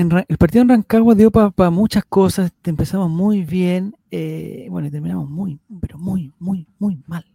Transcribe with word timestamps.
el 0.00 0.38
partido 0.38 0.62
en 0.62 0.68
Rancagua 0.68 1.14
dio 1.14 1.30
para 1.30 1.70
muchas 1.70 2.04
cosas. 2.04 2.52
Empezamos 2.64 3.10
muy 3.10 3.44
bien. 3.44 3.94
Eh, 4.10 4.66
bueno, 4.70 4.88
y 4.88 4.90
terminamos 4.90 5.28
muy, 5.28 5.60
pero 5.80 5.98
muy, 5.98 6.32
muy, 6.38 6.66
muy 6.78 7.02
mal. 7.06 7.26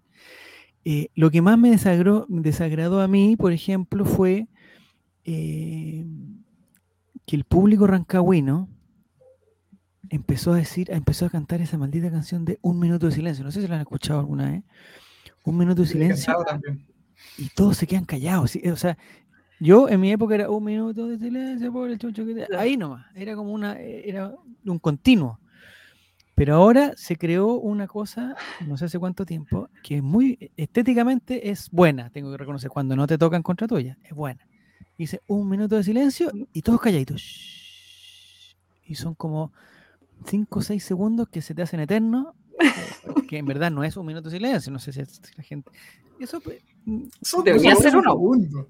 Eh, 0.83 1.09
lo 1.15 1.31
que 1.31 1.41
más 1.41 1.57
me 1.57 1.69
desagradó, 1.69 2.25
desagradó, 2.27 3.01
a 3.01 3.07
mí, 3.07 3.35
por 3.35 3.51
ejemplo, 3.51 4.05
fue 4.05 4.47
eh, 5.23 6.05
que 7.25 7.35
el 7.35 7.43
público 7.43 7.87
rancagüino 7.87 8.67
empezó 10.09 10.53
a 10.53 10.57
decir, 10.57 10.91
empezó 10.91 11.25
a 11.25 11.29
cantar 11.29 11.61
esa 11.61 11.77
maldita 11.77 12.11
canción 12.11 12.45
de 12.45 12.59
Un 12.61 12.79
Minuto 12.79 13.07
de 13.07 13.11
Silencio. 13.11 13.43
No 13.43 13.51
sé 13.51 13.61
si 13.61 13.67
la 13.67 13.75
han 13.75 13.81
escuchado 13.81 14.19
alguna 14.19 14.51
vez. 14.51 14.63
Un 15.43 15.57
Minuto 15.57 15.83
de 15.83 15.87
Silencio. 15.87 16.33
Y 17.37 17.49
todos 17.49 17.77
se 17.77 17.87
quedan 17.87 18.05
callados. 18.05 18.57
O 18.71 18.75
sea, 18.75 18.97
yo 19.59 19.89
en 19.89 20.01
mi 20.01 20.11
época 20.11 20.35
era 20.35 20.49
un 20.49 20.63
minuto 20.63 21.07
de 21.07 21.17
silencio 21.17 21.71
por 21.71 21.89
el 21.89 21.97
chucho 21.97 22.25
que 22.25 22.47
Ahí 22.57 22.77
nomás. 22.77 23.05
Era 23.15 23.35
como 23.35 23.51
una, 23.53 23.79
era 23.79 24.33
un 24.65 24.79
continuo. 24.79 25.39
Pero 26.35 26.55
ahora 26.55 26.93
se 26.97 27.15
creó 27.15 27.53
una 27.53 27.87
cosa, 27.87 28.35
no 28.67 28.77
sé 28.77 28.85
hace 28.85 28.99
cuánto 28.99 29.25
tiempo, 29.25 29.69
que 29.81 29.97
es 29.97 30.03
muy 30.03 30.51
estéticamente 30.57 31.49
es 31.49 31.71
buena, 31.71 32.09
tengo 32.09 32.29
que 32.29 32.37
reconocer, 32.37 32.69
cuando 32.69 32.93
no 32.97 33.07
te 33.07 33.17
tocan 33.17 33.41
contra 33.41 33.67
tuya, 33.67 33.97
es 34.03 34.11
buena. 34.11 34.45
Dice 34.97 35.21
un 35.27 35.47
minuto 35.47 35.77
de 35.77 35.83
silencio 35.83 36.29
y 36.51 36.61
todos 36.61 36.81
calladitos. 36.81 38.43
Y 38.85 38.95
son 38.95 39.15
como 39.15 39.53
5 40.25 40.59
o 40.59 40.61
6 40.61 40.83
segundos 40.83 41.29
que 41.29 41.41
se 41.41 41.55
te 41.55 41.61
hacen 41.61 41.79
eternos, 41.79 42.35
que 43.29 43.37
en 43.37 43.45
verdad 43.45 43.71
no 43.71 43.85
es 43.85 43.95
un 43.95 44.05
minuto 44.05 44.29
de 44.29 44.35
silencio, 44.35 44.73
no 44.73 44.79
sé 44.79 44.91
si 44.91 45.01
la 45.37 45.43
gente... 45.43 45.71
Eso, 46.19 46.41
pues, 46.41 46.61
debería 47.45 47.75
ser 47.75 47.95
uno. 47.95 48.67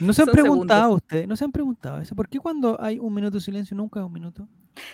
¿No 0.00 0.12
se 0.12 0.22
han 0.22 0.28
preguntado 0.28 0.94
ustedes? 0.94 1.26
¿No 1.26 1.36
se 1.36 1.44
han 1.44 1.52
preguntado 1.52 2.00
eso? 2.00 2.14
¿Por 2.14 2.28
qué 2.28 2.38
cuando 2.38 2.80
hay 2.80 2.98
un 2.98 3.14
minuto 3.14 3.38
de 3.38 3.40
silencio 3.40 3.76
nunca 3.76 4.00
es 4.00 4.06
un 4.06 4.12
minuto? 4.12 4.48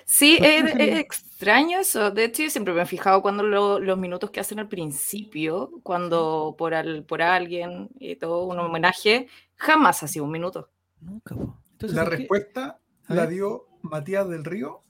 Sí, 0.04 0.38
es, 0.40 0.74
extraño 0.76 1.78
eso. 1.80 2.10
De 2.10 2.24
hecho, 2.24 2.42
yo 2.42 2.50
siempre 2.50 2.74
me 2.74 2.82
he 2.82 2.86
fijado 2.86 3.22
cuando 3.22 3.42
los 3.42 3.98
minutos 3.98 4.30
que 4.30 4.40
hacen 4.40 4.58
al 4.58 4.68
principio, 4.68 5.70
cuando 5.82 6.54
por, 6.56 6.74
al, 6.74 7.04
por 7.04 7.22
alguien 7.22 7.88
y 7.98 8.16
todo, 8.16 8.46
un 8.46 8.58
homenaje, 8.58 9.28
jamás 9.56 10.02
ha 10.02 10.08
sido 10.08 10.24
un 10.24 10.32
minuto. 10.32 10.70
Nunca. 11.00 11.36
la 11.80 12.04
respuesta 12.04 12.78
la 13.08 13.26
dio 13.26 13.66
Matías 13.82 14.28
del 14.28 14.44
Río 14.44 14.82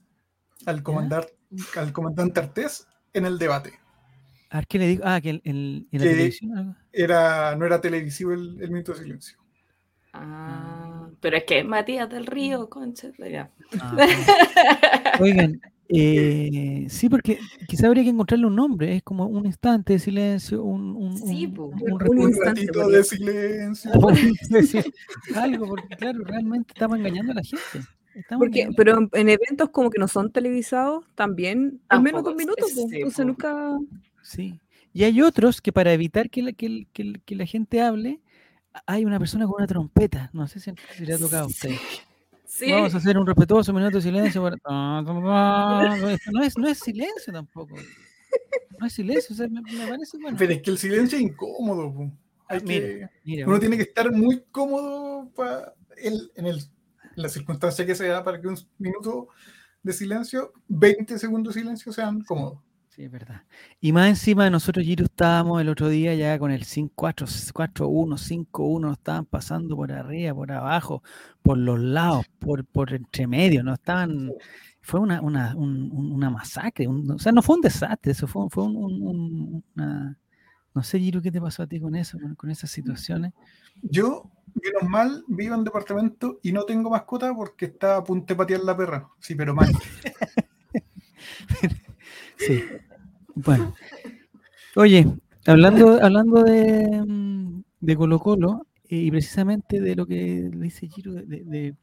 al, 0.65 0.83
comandar, 0.83 1.27
al 1.75 1.91
comandante 1.91 2.39
Artés 2.39 2.87
en 3.13 3.25
el 3.25 3.37
debate. 3.37 3.73
A 4.49 4.57
ver, 4.57 4.67
¿qué 4.67 4.79
le 4.79 4.87
digo? 4.87 5.03
Ah, 5.05 5.19
que 5.19 5.41
en, 5.43 5.87
la 5.91 5.99
televisión. 5.99 6.77
Era, 6.93 7.55
no 7.55 7.65
era 7.65 7.81
televisivo 7.81 8.31
el, 8.31 8.61
el 8.61 8.71
minuto 8.71 8.93
de 8.93 8.99
silencio. 8.99 9.37
Ah, 10.13 11.09
pero 11.19 11.37
es 11.37 11.43
que 11.43 11.63
Matías 11.63 12.09
del 12.09 12.25
Río, 12.25 12.69
concha. 12.69 13.11
Ah, 13.79 13.97
Oigan, 15.19 15.61
eh, 15.89 16.85
sí, 16.89 17.07
porque 17.07 17.39
quizá 17.67 17.87
habría 17.87 18.03
que 18.03 18.09
encontrarle 18.09 18.45
un 18.45 18.55
nombre, 18.55 18.97
es 18.97 19.03
como 19.03 19.25
un 19.25 19.45
instante 19.45 19.93
de 19.93 19.99
silencio, 19.99 20.61
un, 20.63 20.95
un, 20.95 21.17
sí, 21.17 21.45
un, 21.57 22.19
un, 22.19 22.33
ratito 22.43 22.89
de 22.89 23.03
silencio. 23.03 23.91
Algo, 25.35 25.67
porque 25.67 25.95
claro, 25.95 26.23
realmente 26.25 26.73
estamos 26.73 26.99
engañando 26.99 27.31
a 27.31 27.35
la 27.35 27.43
gente. 27.43 27.87
Porque, 28.37 28.69
pero 28.75 29.07
en, 29.13 29.29
eventos 29.29 29.69
como 29.69 29.89
que 29.89 29.99
no 29.99 30.07
son 30.07 30.31
televisados, 30.31 31.05
también 31.15 31.79
al 31.87 32.01
menos 32.01 32.23
dos 32.23 32.35
minutos, 32.35 32.71
pues, 32.75 32.91
entonces 32.91 33.25
nunca... 33.25 33.77
Sí, 34.23 34.59
y 34.91 35.03
hay 35.03 35.21
otros 35.21 35.61
que 35.61 35.71
para 35.71 35.93
evitar 35.93 36.29
que 36.29 36.41
la, 36.41 36.51
que, 36.51 36.87
que, 36.91 37.13
que 37.23 37.35
la 37.35 37.45
gente 37.45 37.81
hable, 37.81 38.19
hay 38.85 39.05
una 39.05 39.19
persona 39.19 39.45
con 39.45 39.55
una 39.57 39.67
trompeta. 39.67 40.29
No 40.33 40.47
sé 40.47 40.59
si, 40.59 40.71
le 41.03 41.13
ha 41.13 41.17
tocado 41.17 41.43
a 41.43 41.47
usted. 41.47 41.71
Vamos 42.69 42.93
a 42.93 42.97
hacer 42.97 43.17
un 43.17 43.27
respetuoso 43.27 43.73
minuto 43.73 43.97
de 43.97 44.03
silencio. 44.03 44.49
No, 44.69 46.41
es, 46.41 46.57
no 46.57 46.67
es 46.67 46.79
silencio 46.79 47.33
tampoco. 47.33 47.75
No 48.79 48.85
es 48.85 48.93
silencio. 48.93 49.35
me, 49.49 49.61
parece 49.61 50.17
bueno. 50.21 50.37
Pero 50.37 50.53
es 50.53 50.61
que 50.61 50.71
el 50.71 50.77
silencio 50.77 51.17
es 51.17 51.23
incómodo. 51.23 51.87
uno 51.89 53.59
tiene 53.59 53.77
que 53.77 53.83
estar 53.83 54.11
muy 54.11 54.43
cómodo 54.51 55.29
para 55.35 55.73
en, 55.97 56.45
el, 56.45 56.61
la 57.15 57.29
circunstancia 57.29 57.85
que 57.85 57.95
sea 57.95 58.23
para 58.23 58.39
que 58.39 58.47
un 58.47 58.57
minuto 58.77 59.29
de 59.83 59.93
silencio, 59.93 60.53
20 60.67 61.17
segundos 61.17 61.55
de 61.55 61.61
silencio 61.61 61.91
sean 61.91 62.21
cómodos. 62.21 62.59
Sí, 62.97 63.03
es 63.03 63.11
verdad. 63.11 63.43
Y 63.79 63.91
más 63.91 64.09
encima 64.09 64.49
nosotros, 64.49 64.83
Giro, 64.83 65.05
estábamos 65.05 65.61
el 65.61 65.69
otro 65.69 65.87
día 65.87 66.15
ya 66.15 66.39
con 66.39 66.49
el 66.49 66.63
5-4, 66.63 67.53
4-1, 67.53 68.47
5-1, 68.49 68.81
nos 68.81 68.97
estaban 68.97 69.25
pasando 69.25 69.75
por 69.75 69.91
arriba, 69.91 70.33
por 70.33 70.51
abajo, 70.51 71.03
por 71.43 71.59
los 71.59 71.79
lados, 71.79 72.25
por, 72.39 72.65
por 72.65 72.95
entre 72.95 73.27
medio, 73.27 73.61
no 73.61 73.75
estaban... 73.75 74.31
Fue 74.81 74.99
una, 74.99 75.21
una, 75.21 75.53
una 75.55 76.31
masacre, 76.31 76.87
o 76.87 77.19
sea, 77.19 77.31
no 77.31 77.43
fue 77.43 77.57
un 77.57 77.61
desastre, 77.61 78.13
eso 78.13 78.25
fue, 78.25 78.49
fue 78.49 78.63
un, 78.63 79.63
una... 79.75 80.17
No 80.73 80.81
sé, 80.81 80.97
Giro, 80.97 81.21
¿qué 81.21 81.31
te 81.31 81.39
pasó 81.39 81.61
a 81.61 81.67
ti 81.67 81.79
con 81.79 81.93
eso, 81.93 82.17
con, 82.35 82.49
esas 82.49 82.71
situaciones? 82.71 83.31
Yo, 83.83 84.31
menos 84.55 84.89
mal, 84.89 85.23
vivo 85.27 85.53
en 85.53 85.63
departamento 85.63 86.39
y 86.41 86.51
no 86.51 86.63
tengo 86.63 86.89
mascota 86.89 87.31
porque 87.35 87.65
está 87.65 87.97
a 87.97 88.03
punto 88.03 88.33
de 88.33 88.37
patear 88.37 88.61
la 88.61 88.75
perra. 88.75 89.07
Sí, 89.19 89.35
pero 89.35 89.53
mal. 89.53 89.69
sí. 92.37 92.63
Bueno. 93.37 93.75
Oye, 94.75 95.05
hablando, 95.45 95.99
hablando 96.01 96.43
de, 96.43 97.03
mm, 97.05 97.63
de 97.81 97.95
Colo 97.95 98.19
Colo, 98.19 98.65
eh, 98.89 98.95
y 98.95 99.11
precisamente 99.11 99.79
de 99.79 99.95
lo 99.95 100.07
que 100.07 100.49
dice 100.53 100.87
Giro 100.87 101.13
de, 101.13 101.75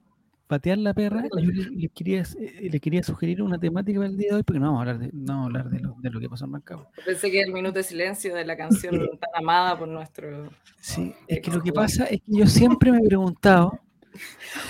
patear 0.48 0.78
la 0.78 0.92
perra, 0.92 1.24
yo 1.40 1.50
le, 1.50 1.88
quería, 1.88 2.22
eh, 2.38 2.68
le 2.70 2.80
quería 2.80 3.02
sugerir 3.02 3.40
una 3.40 3.58
temática 3.58 3.98
para 4.00 4.10
el 4.10 4.16
día 4.16 4.30
de 4.30 4.36
hoy, 4.36 4.42
porque 4.42 4.58
no 4.58 4.66
vamos 4.66 4.78
a 4.78 4.82
hablar 4.82 4.98
de, 4.98 5.10
no 5.12 5.44
hablar 5.44 5.70
de, 5.70 5.80
lo, 5.80 5.96
de 6.00 6.10
lo 6.10 6.20
que 6.20 6.28
pasó 6.28 6.44
en 6.44 6.52
Rancagua. 6.52 6.90
Pensé 7.04 7.30
que 7.30 7.40
el 7.40 7.52
minuto 7.52 7.78
de 7.78 7.84
silencio 7.84 8.34
de 8.34 8.44
la 8.44 8.56
canción 8.56 8.94
tan 9.20 9.30
amada 9.34 9.78
por 9.78 9.88
nuestro... 9.88 10.50
Sí, 10.80 11.14
es 11.28 11.40
que 11.40 11.50
lo 11.50 11.62
que 11.62 11.72
pasa 11.72 12.04
es 12.06 12.20
que 12.20 12.32
yo 12.32 12.46
siempre 12.46 12.92
me 12.92 12.98
he 12.98 13.06
preguntado, 13.06 13.80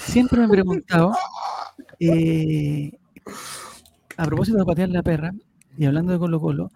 siempre 0.01 0.39
me 0.41 0.47
he 0.47 0.49
preguntado, 0.49 1.12
eh, 1.99 2.93
a 4.16 4.25
propósito 4.27 4.59
de 4.59 4.65
patear 4.65 4.91
la 4.91 5.03
perra, 5.03 5.33
y 5.77 5.85
hablando 5.85 6.12
de 6.12 6.19
Colo 6.19 6.41
Colo, 6.41 6.71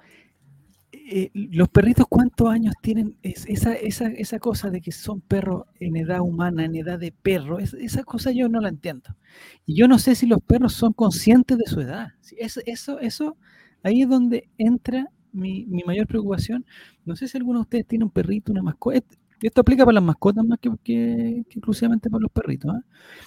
eh, 0.92 1.30
los 1.34 1.68
perritos 1.68 2.06
cuántos 2.08 2.48
años 2.48 2.74
tienen 2.82 3.16
esa, 3.22 3.72
esa, 3.72 4.08
esa, 4.08 4.38
cosa 4.38 4.70
de 4.70 4.80
que 4.80 4.92
son 4.92 5.20
perros 5.20 5.64
en 5.80 5.96
edad 5.96 6.20
humana, 6.20 6.64
en 6.64 6.76
edad 6.76 6.98
de 6.98 7.12
perro, 7.12 7.58
esa 7.58 8.04
cosa 8.04 8.30
yo 8.30 8.48
no 8.48 8.60
la 8.60 8.68
entiendo. 8.68 9.16
Y 9.64 9.74
yo 9.74 9.88
no 9.88 9.98
sé 9.98 10.14
si 10.14 10.26
los 10.26 10.42
perros 10.42 10.74
son 10.74 10.92
conscientes 10.92 11.56
de 11.56 11.66
su 11.66 11.80
edad. 11.80 12.08
Eso, 12.36 12.60
eso, 12.66 12.98
eso 13.00 13.36
ahí 13.82 14.02
es 14.02 14.08
donde 14.08 14.48
entra 14.58 15.06
mi, 15.32 15.64
mi, 15.66 15.82
mayor 15.82 16.06
preocupación. 16.06 16.66
No 17.04 17.16
sé 17.16 17.28
si 17.28 17.38
alguno 17.38 17.60
de 17.60 17.62
ustedes 17.62 17.86
tiene 17.86 18.04
un 18.04 18.10
perrito, 18.10 18.52
una 18.52 18.62
mascota. 18.62 19.00
Esto 19.40 19.60
aplica 19.60 19.84
para 19.84 19.94
las 19.94 20.04
mascotas 20.04 20.44
más 20.44 20.58
que, 20.58 20.70
que, 20.82 21.44
exclusivamente 21.46 22.10
para 22.10 22.22
los 22.22 22.32
perritos. 22.32 22.74
¿ah? 22.74 22.82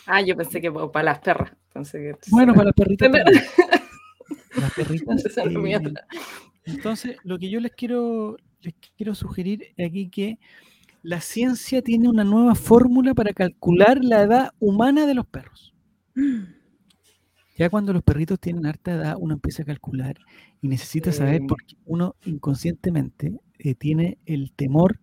ah, 0.07 0.21
yo 0.21 0.35
pensé 0.35 0.61
que 0.61 0.71
para 0.71 1.03
las 1.03 1.19
perras. 1.19 1.51
bueno, 2.29 2.53
para 2.53 2.65
las 2.65 2.75
perritas. 2.75 3.09
las 4.59 4.73
perritas. 4.73 5.23
Eh, 6.63 6.73
entonces, 6.73 7.17
lo 7.23 7.39
que 7.39 7.49
yo 7.49 7.59
les 7.59 7.71
quiero, 7.71 8.37
les 8.61 8.75
quiero 8.95 9.15
sugerir 9.15 9.73
aquí 9.83 10.09
que 10.09 10.37
la 11.01 11.19
ciencia 11.21 11.81
tiene 11.81 12.07
una 12.07 12.23
nueva 12.23 12.53
fórmula 12.53 13.15
para 13.15 13.33
calcular 13.33 14.03
la 14.03 14.21
edad 14.21 14.51
humana 14.59 15.07
de 15.07 15.15
los 15.15 15.25
perros. 15.25 15.73
Ya 17.57 17.69
cuando 17.69 17.93
los 17.93 18.01
perritos 18.01 18.39
tienen 18.39 18.65
harta 18.65 18.93
edad, 18.93 19.17
uno 19.19 19.35
empieza 19.35 19.61
a 19.61 19.65
calcular 19.65 20.17
y 20.61 20.67
necesita 20.67 21.11
saber 21.11 21.41
por 21.47 21.63
qué 21.63 21.75
uno 21.85 22.15
inconscientemente 22.25 23.39
eh, 23.59 23.75
tiene 23.75 24.17
el 24.25 24.51
temor 24.53 24.99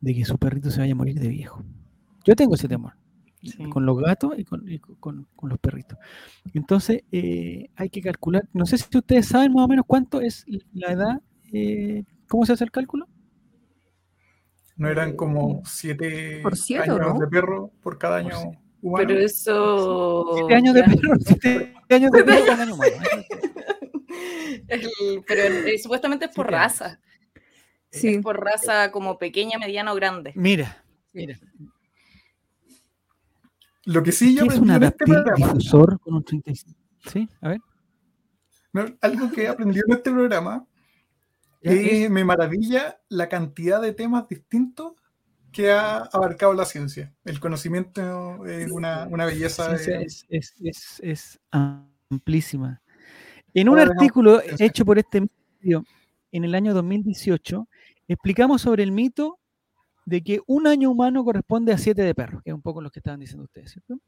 de 0.00 0.14
que 0.14 0.24
su 0.24 0.36
perrito 0.36 0.72
se 0.72 0.80
vaya 0.80 0.94
a 0.94 0.96
morir 0.96 1.20
de 1.20 1.28
viejo. 1.28 1.62
Yo 2.24 2.34
tengo 2.34 2.56
ese 2.56 2.66
temor 2.66 2.94
con 3.70 3.86
los 3.86 3.98
gatos 3.98 4.34
y 4.36 4.44
con, 4.44 5.26
los 5.42 5.58
perritos. 5.58 5.98
Entonces, 6.54 7.02
eh, 7.10 7.68
hay 7.76 7.90
que 7.90 8.02
calcular, 8.02 8.48
no 8.52 8.66
sé 8.66 8.78
si 8.78 8.84
ustedes 8.96 9.28
saben 9.28 9.52
más 9.52 9.64
o 9.64 9.68
menos 9.68 9.84
cuánto 9.86 10.20
es 10.20 10.44
la 10.72 10.92
edad, 10.92 11.20
eh, 11.52 12.04
¿cómo 12.28 12.46
se 12.46 12.52
hace 12.52 12.64
el 12.64 12.70
cálculo? 12.70 13.08
No 14.76 14.88
eran 14.88 15.16
como 15.16 15.62
siete 15.64 16.42
años 16.82 17.18
de 17.18 17.26
perro 17.28 17.70
por 17.82 17.98
cada 17.98 18.16
año 18.16 18.36
humano. 18.80 19.06
Pero 19.06 19.20
eso... 19.20 20.32
Siete 20.34 20.54
años 20.54 20.74
de 20.74 20.82
perro, 20.84 21.14
siete 21.20 21.74
años 21.90 22.10
de 22.10 22.24
perro 22.24 22.46
por 22.46 22.60
año 22.60 22.74
humano. 22.74 22.96
pero 25.26 25.44
supuestamente 25.82 26.26
es 26.26 26.30
por 26.32 26.50
raza. 26.50 27.00
Sí. 27.90 28.14
Es 28.14 28.22
por 28.22 28.42
raza 28.42 28.90
como 28.90 29.18
pequeña, 29.18 29.58
mediana 29.58 29.92
o 29.92 29.94
grande. 29.94 30.32
Mira, 30.34 30.82
mira, 31.12 31.38
lo 33.84 34.02
que 34.02 34.12
sí 34.12 34.34
yo 34.36 34.44
aprendí 34.44 34.72
en 34.72 34.82
este 34.82 35.04
programa. 35.04 35.46
Difusor 35.46 36.00
con 36.00 36.14
un 36.14 36.24
35. 36.24 36.78
Sí, 37.10 37.28
a 37.40 37.48
ver. 37.48 37.60
algo 39.00 39.30
que 39.32 39.42
he 39.42 39.48
aprendido 39.48 39.84
en 39.88 39.94
este 39.94 40.10
programa 40.10 40.66
es, 41.60 42.10
me 42.10 42.24
maravilla 42.24 43.00
la 43.08 43.28
cantidad 43.28 43.80
de 43.80 43.92
temas 43.92 44.28
distintos 44.28 44.92
que 45.52 45.70
ha 45.70 45.98
abarcado 45.98 46.54
la 46.54 46.64
ciencia. 46.64 47.12
El 47.24 47.38
conocimiento 47.38 48.44
es 48.46 48.70
una, 48.70 49.06
belleza. 49.06 49.74
Es, 49.74 50.26
es, 51.02 51.40
amplísima. 51.50 52.80
En 53.54 53.68
un 53.68 53.78
artículo 53.78 54.40
hecho 54.58 54.84
por 54.84 54.98
este 54.98 55.26
medio 55.60 55.84
en 56.32 56.44
el 56.44 56.54
año 56.54 56.72
2018, 56.72 57.68
explicamos 58.08 58.62
sobre 58.62 58.82
el 58.82 58.92
mito 58.92 59.38
de 60.04 60.22
que 60.22 60.40
un 60.46 60.66
año 60.66 60.90
humano 60.90 61.24
corresponde 61.24 61.72
a 61.72 61.78
siete 61.78 62.02
de 62.02 62.14
perros, 62.14 62.42
que 62.42 62.50
es 62.50 62.54
un 62.54 62.62
poco 62.62 62.80
lo 62.80 62.90
que 62.90 63.00
estaban 63.00 63.20
diciendo 63.20 63.44
ustedes, 63.44 63.72
¿cierto? 63.72 63.98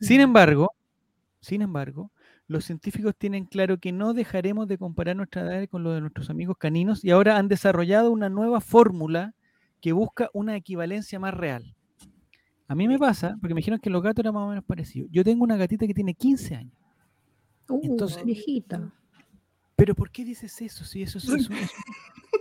Sin 0.00 0.20
embargo, 0.20 0.72
sin 1.40 1.62
embargo, 1.62 2.12
los 2.46 2.64
científicos 2.64 3.14
tienen 3.16 3.46
claro 3.46 3.78
que 3.78 3.92
no 3.92 4.14
dejaremos 4.14 4.68
de 4.68 4.78
comparar 4.78 5.16
nuestra 5.16 5.42
edad 5.42 5.68
con 5.68 5.82
lo 5.82 5.92
de 5.92 6.00
nuestros 6.00 6.30
amigos 6.30 6.56
caninos 6.58 7.04
y 7.04 7.10
ahora 7.10 7.36
han 7.36 7.48
desarrollado 7.48 8.10
una 8.10 8.28
nueva 8.28 8.60
fórmula 8.60 9.34
que 9.80 9.92
busca 9.92 10.30
una 10.32 10.56
equivalencia 10.56 11.18
más 11.18 11.34
real. 11.34 11.74
A 12.68 12.74
mí 12.74 12.88
me 12.88 12.98
pasa, 12.98 13.36
porque 13.40 13.54
me 13.54 13.58
dijeron 13.58 13.80
que 13.80 13.90
los 13.90 14.02
gatos 14.02 14.22
eran 14.22 14.34
más 14.34 14.44
o 14.44 14.48
menos 14.48 14.64
parecidos. 14.64 15.10
Yo 15.12 15.24
tengo 15.24 15.44
una 15.44 15.56
gatita 15.56 15.86
que 15.86 15.94
tiene 15.94 16.14
15 16.14 16.54
años. 16.54 16.78
Uh, 17.68 17.80
Entonces, 17.82 18.24
viejita. 18.24 18.92
Pero 19.76 19.94
¿por 19.94 20.10
qué 20.10 20.24
dices 20.24 20.60
eso? 20.62 20.84
Si 20.84 21.02
eso, 21.02 21.18
es 21.18 21.26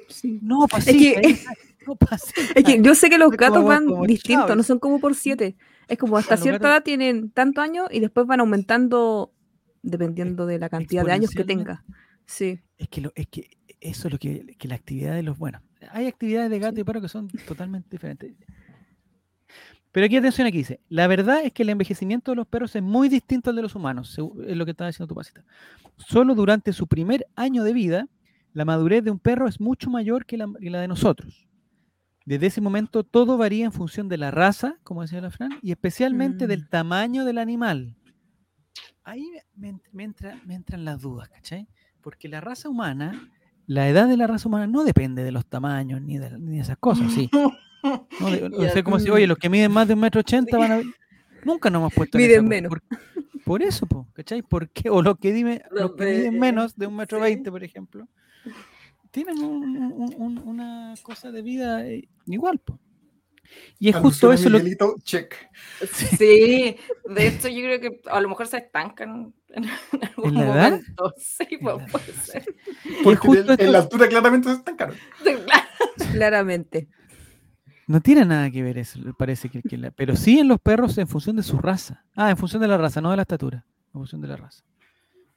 No, 0.42 0.68
pasa. 0.68 0.92
Es 2.56 2.64
que, 2.64 2.80
yo 2.82 2.94
sé 2.94 3.10
que 3.10 3.18
los 3.18 3.32
gatos 3.32 3.66
van 3.66 3.88
distintos, 4.04 4.56
no 4.56 4.62
son 4.62 4.78
como 4.78 5.00
por 5.00 5.16
siete. 5.16 5.56
Es 5.88 5.98
como 5.98 6.16
hasta 6.16 6.38
cierta 6.38 6.68
edad 6.70 6.84
tienen 6.84 7.32
tantos 7.32 7.64
años 7.64 7.88
y 7.92 8.00
después 8.00 8.28
van 8.28 8.40
aumentando 8.40 9.34
dependiendo 9.82 10.46
de 10.46 10.60
la 10.60 10.70
cantidad 10.70 11.04
de 11.04 11.12
años 11.12 11.32
que 11.32 11.44
tenga. 11.44 11.84
Sí. 12.26 12.62
Es 12.78 12.88
que, 12.88 13.02
lo, 13.02 13.12
es 13.16 13.28
que 13.28 13.50
eso 13.80 14.08
es 14.08 14.14
lo 14.14 14.20
que, 14.20 14.56
que 14.58 14.68
la 14.68 14.76
actividad 14.76 15.16
de 15.16 15.24
los. 15.24 15.38
Bueno, 15.38 15.62
hay 15.90 16.08
actividades 16.08 16.52
de 16.52 16.60
gato 16.60 16.80
y 16.80 16.84
perro 16.84 17.02
que 17.02 17.10
son 17.10 17.28
totalmente 17.48 17.90
diferentes. 17.90 18.34
Pero 19.92 20.06
aquí 20.06 20.16
atención 20.16 20.48
aquí 20.48 20.60
dice, 20.60 20.80
la 20.88 21.08
verdad 21.08 21.44
es 21.44 21.52
que 21.52 21.64
el 21.64 21.70
envejecimiento 21.70 22.32
de 22.32 22.38
los 22.38 22.48
perros 22.48 22.76
es 22.76 22.82
muy 22.82 23.10
distinto 23.10 23.50
al 23.50 23.58
de 23.58 23.62
los 23.62 23.76
humanos, 23.76 24.18
es 24.48 24.56
lo 24.56 24.64
que 24.64 24.72
estaba 24.72 24.90
diciendo 24.90 25.10
tu 25.10 25.16
pasita. 25.16 25.44
Solo 25.98 26.34
durante 26.34 26.72
su 26.72 26.88
primer 26.88 27.28
año 27.36 27.64
de 27.66 27.74
vida, 27.74 28.08
la 28.54 28.66
madurez 28.66 29.04
de 29.04 29.12
un 29.12 29.20
perro 29.20 29.48
es 29.48 29.60
mucho 29.60 29.90
mayor 29.90 30.26
que 30.26 30.38
la, 30.38 30.48
de 30.48 30.88
nosotros. 30.88 31.48
Desde 32.26 32.48
ese 32.48 32.62
momento 32.62 33.04
todo 33.04 33.38
varía 33.38 33.66
en 33.66 33.72
función 33.72 34.08
de 34.10 34.18
la 34.18 34.32
raza, 34.32 34.78
como 34.84 35.02
decía 35.02 35.22
la 35.22 35.32
Fran, 35.32 35.52
y 35.62 35.72
especialmente 35.72 36.48
del 36.48 36.64
mm. 36.64 36.70
tamaño 36.70 37.26
del 37.26 37.38
animal. 37.38 37.96
Ahí 39.04 39.28
me, 39.56 39.80
entran 40.50 40.86
las 40.86 41.02
dudas, 41.02 41.30
¿cachai? 41.30 41.68
Porque 42.02 42.30
la 42.30 42.42
raza 42.42 42.70
humana, 42.70 43.30
la 43.66 43.90
edad 43.90 44.08
de 44.08 44.18
la 44.18 44.28
raza 44.28 44.48
humana 44.48 44.68
no 44.68 44.84
depende 44.84 45.24
de 45.24 45.32
los 45.32 45.46
tamaños 45.46 46.02
ni 46.02 46.18
de, 46.18 46.38
ni 46.40 46.58
de 46.58 46.62
esas 46.62 46.78
cosas, 46.78 47.12
¿sí? 47.12 47.30
No, 47.84 48.84
como 48.84 49.00
si, 49.00 49.10
oye, 49.10 49.26
los 49.26 49.40
que 49.40 49.50
miden 49.50 49.72
más 49.72 49.88
de 49.88 49.96
un 49.96 50.02
metro 50.02 50.22
ochenta 50.22 50.56
van 50.56 50.72
a... 50.72 50.82
Nunca 51.44 51.72
nos 51.72 51.80
hemos 51.80 51.94
puesto 51.96 52.20
Miden 52.20 52.48
menos. 52.48 52.72
Por, 53.44 53.64
eso, 53.64 53.88
¿cachai? 54.14 54.44
¿Por 54.44 54.70
qué? 54.70 54.92
O 54.92 55.02
los 55.02 55.18
que, 55.18 55.34
dime, 55.34 55.64
los 55.72 55.96
que 55.96 56.06
miden 56.06 56.40
menos 56.40 56.76
de 56.76 56.86
un 56.86 56.96
metro 56.96 57.20
veinte, 57.20 57.50
por 57.50 57.64
ejemplo, 57.64 58.08
tienen 59.12 59.38
una 59.42 60.94
cosa 61.04 61.32
de 61.32 61.42
vida 61.42 61.86
eh, 61.88 62.08
igual, 62.26 62.60
po. 62.60 62.80
Y 63.80 63.90
es 63.90 63.96
justo 63.96 64.32
eso 64.32 64.50
lo 64.50 64.60
que... 64.62 64.78
check. 65.04 65.36
Sí, 65.92 66.78
de 67.06 67.28
hecho 67.28 67.48
yo 67.50 67.62
creo 67.64 67.82
que 67.82 68.02
a 68.10 68.22
lo 68.22 68.30
mejor 68.30 68.48
se 68.48 68.58
estancan 68.58 69.34
en 69.50 69.66
algún 70.16 70.38
¿En 70.38 70.48
momento. 70.48 71.14
Sí, 71.18 71.58
puede 71.58 72.14
ser. 72.24 72.46
Porque 73.04 73.28
justo 73.28 73.54
en, 73.58 73.72
la 73.72 73.80
altura 73.80 74.08
claramente 74.08 74.50
se 74.50 74.56
estancaron. 74.56 74.96
Claramente. 76.14 76.88
No 77.88 78.00
tiene 78.00 78.24
nada 78.26 78.50
que 78.50 78.64
ver 78.64 78.78
eso, 78.78 79.00
parece 79.18 79.50
que, 79.50 79.62
pero 79.96 80.16
sí 80.16 80.40
en 80.40 80.48
los 80.48 80.60
perros 80.60 80.98
en 80.98 81.08
función 81.08 81.36
de 81.36 81.44
su 81.44 81.58
raza. 81.58 82.06
Ah, 82.16 82.30
en 82.30 82.38
función 82.38 82.62
de 82.62 82.68
la 82.68 82.78
raza, 82.78 83.02
no 83.02 83.10
de 83.10 83.18
la 83.18 83.24
estatura. 83.24 83.66
En 83.88 84.00
función 84.00 84.22
de 84.22 84.28
la 84.30 84.38
raza. 84.38 84.64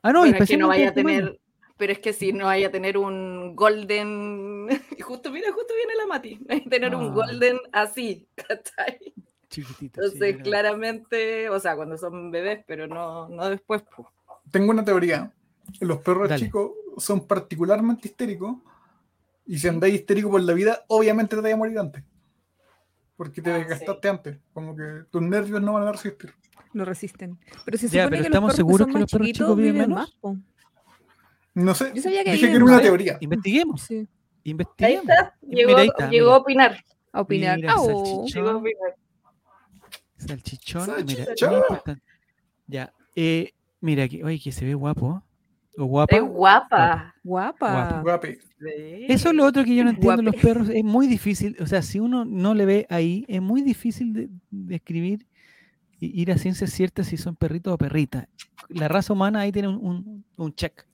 Ah, 0.03 0.13
no, 0.13 0.27
y 0.27 0.31
es 0.31 0.49
que 0.49 0.57
no 0.57 0.69
vaya 0.69 0.91
a 0.91 0.93
tener, 0.93 1.41
pero 1.77 1.93
es 1.93 1.99
que 1.99 2.13
si 2.13 2.33
no 2.33 2.47
vaya 2.47 2.69
a 2.69 2.71
tener 2.71 2.99
un 2.99 3.55
golden, 3.57 4.69
justo, 5.01 5.31
mira, 5.31 5.53
justo 5.53 5.75
viene 5.75 5.95
la 5.97 6.07
Mati, 6.07 6.37
tener 6.71 6.95
un 6.95 7.11
ah. 7.11 7.15
golden 7.15 7.59
así, 7.73 8.27
¿cachai? 8.35 9.15
Chiquitito. 9.49 10.03
Entonces, 10.03 10.37
claramente, 10.43 11.49
o 11.49 11.61
sea, 11.61 11.77
cuando 11.77 11.97
son 11.97 12.31
bebés, 12.31 12.65
pero 12.67 12.87
no, 12.87 13.29
no 13.29 13.49
después. 13.49 13.83
Tengo 14.51 14.71
una 14.71 14.85
teoría. 14.85 15.33
Los 15.81 15.99
perros 15.99 16.35
chicos 16.39 16.73
son 16.99 17.27
particularmente 17.27 18.09
histéricos 18.09 18.57
y 19.47 19.59
si 19.59 19.69
andáis 19.69 19.95
histérico 19.95 20.31
por 20.31 20.43
la 20.43 20.53
vida, 20.53 20.85
obviamente 20.89 21.37
te 21.37 21.43
vaya 21.43 21.55
a 21.55 21.59
morir 21.59 21.79
antes 21.79 22.03
porque 23.17 23.41
te 23.41 23.51
ah, 23.51 23.59
desgastaste 23.59 24.09
antes, 24.09 24.39
como 24.53 24.75
que 24.75 25.05
tus 25.11 25.23
nervios 25.23 25.63
no 25.63 25.75
van 25.75 25.89
a 25.89 25.93
resistir. 25.93 26.35
No 26.73 26.85
resisten. 26.85 27.39
Pero 27.65 27.79
si 27.79 27.89
se 27.89 27.97
ya, 27.97 28.09
pero 28.09 28.23
que 28.23 28.27
estamos 28.27 28.55
seguros 28.55 28.89
que, 28.89 28.99
los 28.99 29.11
perros 29.11 29.29
chicos 29.29 29.57
viven 29.57 29.89
menos. 29.91 30.19
Más, 30.23 30.37
no 31.55 31.75
sé, 31.75 31.93
dije 31.93 32.25
que 32.25 32.53
era 32.53 32.65
una 32.65 32.81
teoría. 32.81 33.17
Investiguemos. 33.21 33.83
Sí. 33.83 34.09
Investiguemos. 34.45 35.09
Ahí 35.09 35.17
está, 35.17 35.37
llegó, 35.49 35.77
ahí 35.77 35.89
está, 35.89 36.11
llegó 36.11 36.31
a 36.33 36.37
opinar. 36.39 36.85
A 37.13 37.21
opinar. 37.21 37.57
Mira, 37.57 37.75
oh. 37.77 38.27
Llegó 38.27 38.49
a 38.49 38.57
opinar. 38.57 38.95
Salchichón. 40.17 40.87
Salchichón. 40.87 41.63
Mira, 41.71 42.01
ya. 42.67 42.93
Eh, 43.17 43.53
mira 43.81 44.05
aquí, 44.05 44.23
oye, 44.23 44.41
que 44.41 44.53
se 44.53 44.65
ve 44.65 44.75
guapo. 44.75 45.23
O 45.77 45.85
guapa. 45.87 46.17
Es 46.17 46.23
guapa. 46.23 47.15
Guapa. 47.23 48.01
Guapa. 48.03 48.29
Eso 49.09 49.29
es 49.29 49.35
lo 49.35 49.45
otro 49.45 49.65
que 49.65 49.75
yo 49.75 49.85
no 49.85 49.91
entiendo 49.91 50.23
los 50.23 50.37
perros. 50.37 50.69
Es 50.69 50.85
muy 50.85 51.07
difícil, 51.07 51.57
o 51.61 51.67
sea, 51.67 51.83
si 51.83 51.99
uno 51.99 52.25
no 52.25 52.55
le 52.55 52.65
ve 52.65 52.87
ahí, 52.91 53.25
es 53.29 53.43
muy 53.43 53.63
difícil 53.63 54.13
de, 54.13 54.29
describir 54.51 55.27
y 55.99 56.21
ir 56.21 56.31
a 56.31 56.39
ciencia 56.39 56.67
cierta 56.67 57.03
si 57.03 57.17
son 57.17 57.35
perritos 57.35 57.73
o 57.73 57.79
perritas. 57.79 58.29
La 58.69 58.89
raza 58.89 59.13
humana 59.13 59.41
ahí 59.41 59.53
tiene 59.53 59.69
un, 59.69 60.55
check. 60.55 60.87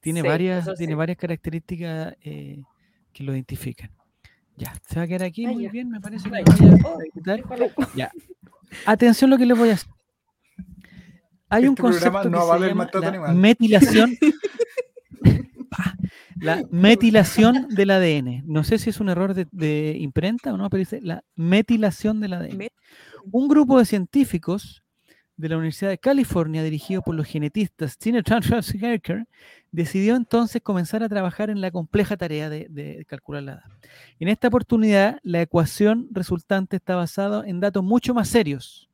Tiene, 0.00 0.22
varias, 0.22 0.68
tiene 0.76 0.94
varias 0.94 1.18
características 1.18 2.14
eh, 2.22 2.62
que 3.12 3.22
lo 3.22 3.34
identifican. 3.34 3.90
Ya, 4.56 4.74
se 4.88 4.96
va 4.96 5.04
a 5.04 5.06
quedar 5.06 5.24
aquí 5.24 5.46
muy 5.46 5.68
bien, 5.68 5.90
me 5.90 6.00
parece 6.00 6.30
que 6.30 6.44
Ya. 7.94 8.10
Atención 8.86 9.30
lo 9.30 9.38
que 9.38 9.46
les 9.46 9.56
voy 9.56 9.70
a 9.70 9.74
hacer. 9.74 9.90
Hay 11.48 11.64
un 11.64 11.70
este 11.70 11.82
concepto 11.82 12.22
que 12.22 12.28
se 12.28 12.68
llama 12.68 12.90
la 12.92 13.34
metilación. 13.34 14.16
la 16.36 16.62
metilación 16.70 17.68
del 17.68 17.90
ADN. 17.90 18.42
No 18.46 18.64
sé 18.64 18.78
si 18.78 18.90
es 18.90 19.00
un 19.00 19.08
error 19.08 19.34
de, 19.34 19.96
imprenta 19.98 20.52
o 20.52 20.56
no, 20.56 20.70
pero 20.70 20.78
dice 20.78 21.00
la 21.02 21.22
metilación 21.34 22.20
del 22.20 22.34
ADN. 22.34 22.68
Un 23.30 23.48
grupo 23.48 23.78
de 23.78 23.84
científicos 23.84 24.82
de 25.40 25.48
la 25.48 25.56
Universidad 25.56 25.90
de 25.90 25.98
California, 25.98 26.62
dirigido 26.62 27.02
por 27.02 27.14
los 27.14 27.26
genetistas 27.26 27.98
Tina 27.98 28.22
Hacker, 28.22 29.26
decidió 29.72 30.16
entonces 30.16 30.62
comenzar 30.62 31.02
a 31.02 31.08
trabajar 31.08 31.50
en 31.50 31.60
la 31.60 31.70
compleja 31.70 32.16
tarea 32.16 32.48
de, 32.48 32.66
de, 32.70 33.04
calcular 33.06 33.42
la 33.42 33.52
edad. 33.52 33.62
En 34.18 34.28
esta 34.28 34.48
oportunidad, 34.48 35.18
la 35.22 35.42
ecuación 35.42 36.08
resultante 36.12 36.76
está 36.76 36.96
basada 36.96 37.44
en 37.46 37.60
datos 37.60 37.82
mucho 37.82 38.14
más 38.14 38.28
serios 38.28 38.90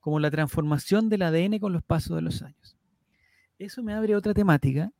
como 0.00 0.20
la 0.20 0.30
transformación 0.30 1.08
del 1.08 1.22
ADN 1.22 1.58
con 1.58 1.72
los 1.72 1.82
pasos 1.82 2.16
de 2.16 2.22
los 2.22 2.42
años. 2.42 2.76
Eso 3.58 3.82
me 3.82 3.92
abre 3.92 4.16
otra 4.16 4.32
temática 4.32 4.90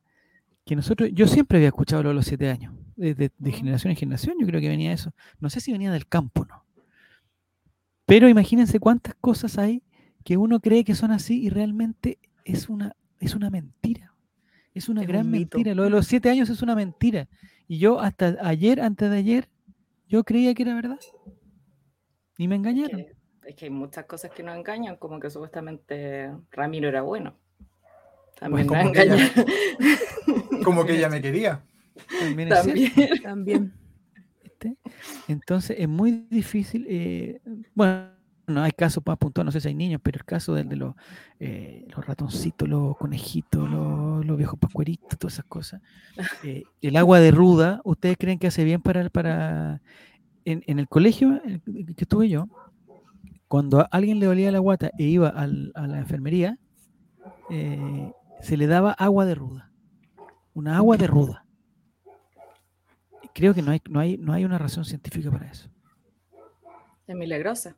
que 0.65 0.75
nosotros, 0.75 1.09
yo 1.13 1.27
siempre 1.27 1.57
había 1.57 1.69
escuchado 1.69 2.03
lo 2.03 2.09
de 2.09 2.15
los 2.15 2.25
siete 2.25 2.49
años, 2.49 2.75
de, 2.95 3.31
generación 3.51 3.91
en 3.91 3.97
generación, 3.97 4.35
yo 4.39 4.45
creo 4.45 4.61
que 4.61 4.67
venía 4.67 4.91
eso. 4.91 5.13
No 5.39 5.49
sé 5.49 5.61
si 5.61 5.71
venía 5.71 5.91
del 5.91 6.07
campo, 6.07 6.45
¿no? 6.45 6.63
Pero 8.05 8.27
imagínense 8.27 8.79
cuántas 8.79 9.15
cosas 9.15 9.57
hay 9.57 9.81
que 10.23 10.37
uno 10.37 10.59
cree 10.59 10.83
que 10.83 10.95
son 10.95 11.11
así 11.11 11.41
y 11.43 11.49
realmente 11.49 12.19
es 12.45 12.69
una, 12.69 12.95
es 13.19 13.35
una 13.35 13.49
mentira. 13.49 14.13
Es 14.73 14.87
una 14.87 15.03
gran 15.03 15.29
mentira. 15.29 15.73
Lo 15.73 15.83
de 15.83 15.89
los 15.89 16.05
siete 16.07 16.29
años 16.29 16.49
es 16.49 16.61
una 16.61 16.75
mentira. 16.75 17.27
Y 17.67 17.79
yo 17.79 17.99
hasta 17.99 18.37
ayer, 18.41 18.79
antes 18.81 19.09
de 19.09 19.17
ayer, 19.17 19.49
yo 20.07 20.23
creía 20.23 20.53
que 20.53 20.63
era 20.63 20.75
verdad. 20.75 20.99
Y 22.37 22.47
me 22.47 22.55
engañaron 22.55 23.05
es 23.49 23.55
que 23.55 23.65
hay 23.65 23.71
muchas 23.71 24.05
cosas 24.05 24.31
que 24.31 24.43
nos 24.43 24.55
engañan, 24.55 24.97
como 24.97 25.19
que 25.19 25.29
supuestamente 25.29 26.31
Ramiro 26.51 26.87
era 26.87 27.01
bueno. 27.01 27.35
También 28.39 28.67
pues 28.67 28.79
como, 28.83 28.91
que 28.91 29.01
ella, 29.01 29.17
como 30.63 30.85
que 30.85 30.95
ella 30.95 31.09
me 31.09 31.19
quería. 31.19 31.63
También. 32.19 32.49
También. 33.23 33.73
Entonces 35.27 35.77
es 35.79 35.89
muy 35.89 36.27
difícil. 36.29 36.85
Eh, 36.87 37.41
bueno, 37.73 38.11
no 38.49 38.61
hay 38.61 38.71
casos 38.71 39.03
para 39.03 39.15
apuntar, 39.15 39.45
no 39.45 39.51
sé 39.51 39.61
si 39.61 39.67
hay 39.67 39.75
niños, 39.75 40.01
pero 40.03 40.17
el 40.17 40.25
caso 40.25 40.53
del 40.53 40.69
de 40.69 40.75
los, 40.75 40.95
eh, 41.39 41.87
ratoncitos, 41.95 42.67
los 42.67 42.97
conejitos, 42.97 43.69
los, 43.69 44.37
viejos 44.37 44.59
pascueritos, 44.59 45.17
todas 45.17 45.33
esas 45.33 45.45
cosas. 45.45 45.81
Eh, 46.43 46.63
el 46.81 46.97
agua 46.97 47.19
de 47.19 47.31
ruda, 47.31 47.81
¿ustedes 47.83 48.17
creen 48.17 48.39
que 48.39 48.47
hace 48.47 48.63
bien 48.63 48.81
para, 48.81 49.09
para 49.09 49.81
en, 50.45 50.63
en 50.67 50.79
el 50.79 50.87
colegio 50.87 51.41
que 51.65 52.03
estuve 52.03 52.29
yo? 52.29 52.47
cuando 53.49 53.79
a 53.81 53.89
alguien 53.91 54.19
le 54.19 54.27
dolía 54.27 54.51
la 54.51 54.59
guata 54.59 54.91
e 54.97 55.03
iba 55.03 55.27
a 55.27 55.47
la 55.47 55.97
enfermería, 55.97 56.59
eh, 57.49 58.13
se 58.41 58.57
le 58.57 58.67
daba 58.67 58.91
agua 58.91 59.25
de 59.25 59.33
ruda. 59.33 59.71
Una 60.53 60.77
agua 60.77 60.97
de 60.97 61.07
ruda. 61.07 61.45
Creo 63.33 63.55
que 63.55 63.63
no 63.63 63.71
hay, 63.71 63.81
no 63.89 63.99
hay, 63.99 64.17
no 64.17 64.33
hay 64.33 64.45
una 64.45 64.59
razón 64.59 64.85
científica 64.85 65.31
para 65.31 65.49
eso. 65.49 65.67
Es 67.07 67.15
milagrosa. 67.15 67.75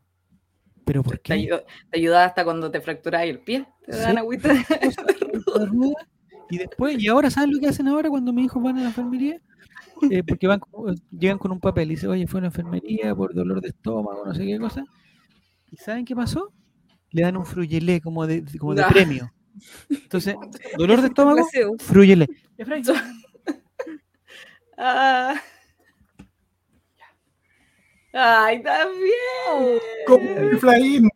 ¿Pero 0.85 1.03
por 1.03 1.19
qué? 1.19 1.49
Te 1.89 1.97
ayuda, 1.99 2.25
hasta 2.25 2.43
cuando 2.43 2.71
te 2.71 2.81
fracturas 2.81 3.23
el 3.23 3.39
pie. 3.39 3.65
Te 3.85 3.97
dan 3.97 4.17
agüita. 4.17 4.49
y 6.49 6.57
después, 6.57 7.01
y 7.01 7.07
ahora, 7.07 7.29
¿sabes 7.29 7.49
lo 7.51 7.59
que 7.59 7.67
hacen 7.67 7.87
ahora 7.87 8.09
cuando 8.09 8.33
mis 8.33 8.45
hijos 8.45 8.61
van 8.61 8.77
a 8.77 8.81
la 8.81 8.87
enfermería? 8.87 9.39
Eh, 10.09 10.23
porque 10.23 10.47
van, 10.47 10.61
llegan 11.11 11.37
con 11.37 11.51
un 11.51 11.59
papel 11.59 11.91
y 11.91 11.95
dicen, 11.95 12.09
oye, 12.09 12.25
fue 12.27 12.39
a 12.39 12.41
la 12.41 12.47
enfermería 12.47 13.13
por 13.15 13.33
dolor 13.33 13.61
de 13.61 13.69
estómago, 13.69 14.25
no 14.25 14.33
sé 14.33 14.45
qué 14.45 14.57
cosa. 14.57 14.83
¿Y 15.71 15.77
saben 15.77 16.05
qué 16.05 16.15
pasó? 16.15 16.51
Le 17.11 17.21
dan 17.21 17.37
un 17.37 17.45
fruyelé 17.45 18.01
como 18.01 18.25
de, 18.25 18.43
como 18.57 18.73
de 18.73 18.83
premio. 18.85 19.31
Entonces, 19.89 20.35
dolor 20.77 21.01
de 21.01 21.07
estómago, 21.07 21.47
fruyelé. 21.79 22.27
ah. 24.77 25.35
Ay, 28.13 28.61
también. 28.61 29.79
Como 30.05 30.29
Efraín. 30.29 31.09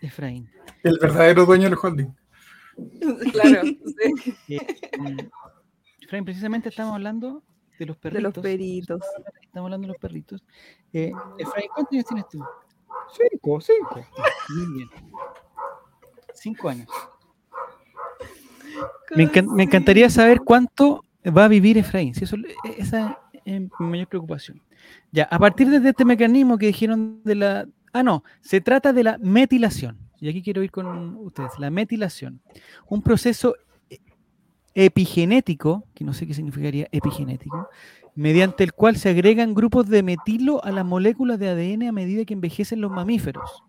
Efraín. 0.00 0.50
El 0.82 0.98
verdadero 1.00 1.46
dueño 1.46 1.64
del 1.64 1.78
holding. 1.80 2.12
Claro, 3.32 3.62
sí. 4.46 4.56
Eh, 4.56 5.30
Efraín, 6.00 6.24
precisamente 6.24 6.68
estamos 6.68 6.94
hablando 6.94 7.42
de 7.78 7.86
los 7.86 7.96
perritos. 7.96 8.18
De 8.18 8.22
los 8.22 8.38
peritos. 8.38 9.00
Estamos 9.42 9.66
hablando 9.66 9.86
de 9.86 9.92
los 9.92 10.00
perritos. 10.00 10.44
Eh, 10.92 11.12
Efraín, 11.38 11.68
¿cuántos 11.74 11.92
años 11.92 12.04
tienes 12.06 12.28
tú? 12.28 12.44
Cinco, 13.12 13.60
cinco. 13.60 14.06
Muy 14.50 14.76
bien. 14.76 14.88
Cinco 16.34 16.68
años. 16.68 16.88
Me, 19.14 19.30
me, 19.42 19.62
encantaría 19.62 20.10
saber 20.10 20.40
cuánto 20.40 21.02
va 21.26 21.46
a 21.46 21.48
vivir 21.48 21.78
Efraín. 21.78 22.14
Si 22.14 22.24
eso, 22.24 22.36
esa 22.76 23.18
es 23.44 23.60
mi 23.78 23.86
mayor 23.86 24.08
preocupación. 24.08 24.60
Ya, 25.12 25.24
a 25.24 25.38
partir 25.38 25.68
de 25.68 25.88
este 25.88 26.04
mecanismo 26.04 26.58
que 26.58 26.66
dijeron 26.66 27.20
de 27.24 27.34
la... 27.34 27.68
Ah, 27.92 28.02
no, 28.02 28.24
se 28.40 28.60
trata 28.60 28.92
de 28.92 29.04
la 29.04 29.18
metilación. 29.18 29.98
Y 30.20 30.28
aquí 30.28 30.42
quiero 30.42 30.62
ir 30.62 30.70
con 30.70 31.16
ustedes. 31.16 31.52
La 31.58 31.70
metilación. 31.70 32.40
Un 32.88 33.02
proceso 33.02 33.54
epigenético, 34.74 35.84
que 35.94 36.04
no 36.04 36.12
sé 36.12 36.26
qué 36.26 36.34
significaría 36.34 36.86
epigenético, 36.92 37.68
mediante 38.14 38.62
el 38.62 38.74
cual 38.74 38.96
se 38.96 39.08
agregan 39.08 39.54
grupos 39.54 39.88
de 39.88 40.02
metilo 40.02 40.62
a 40.64 40.70
las 40.70 40.84
moléculas 40.84 41.38
de 41.38 41.48
ADN 41.48 41.88
a 41.88 41.92
medida 41.92 42.24
que 42.24 42.34
envejecen 42.34 42.82
los 42.82 42.90
mamíferos, 42.90 43.64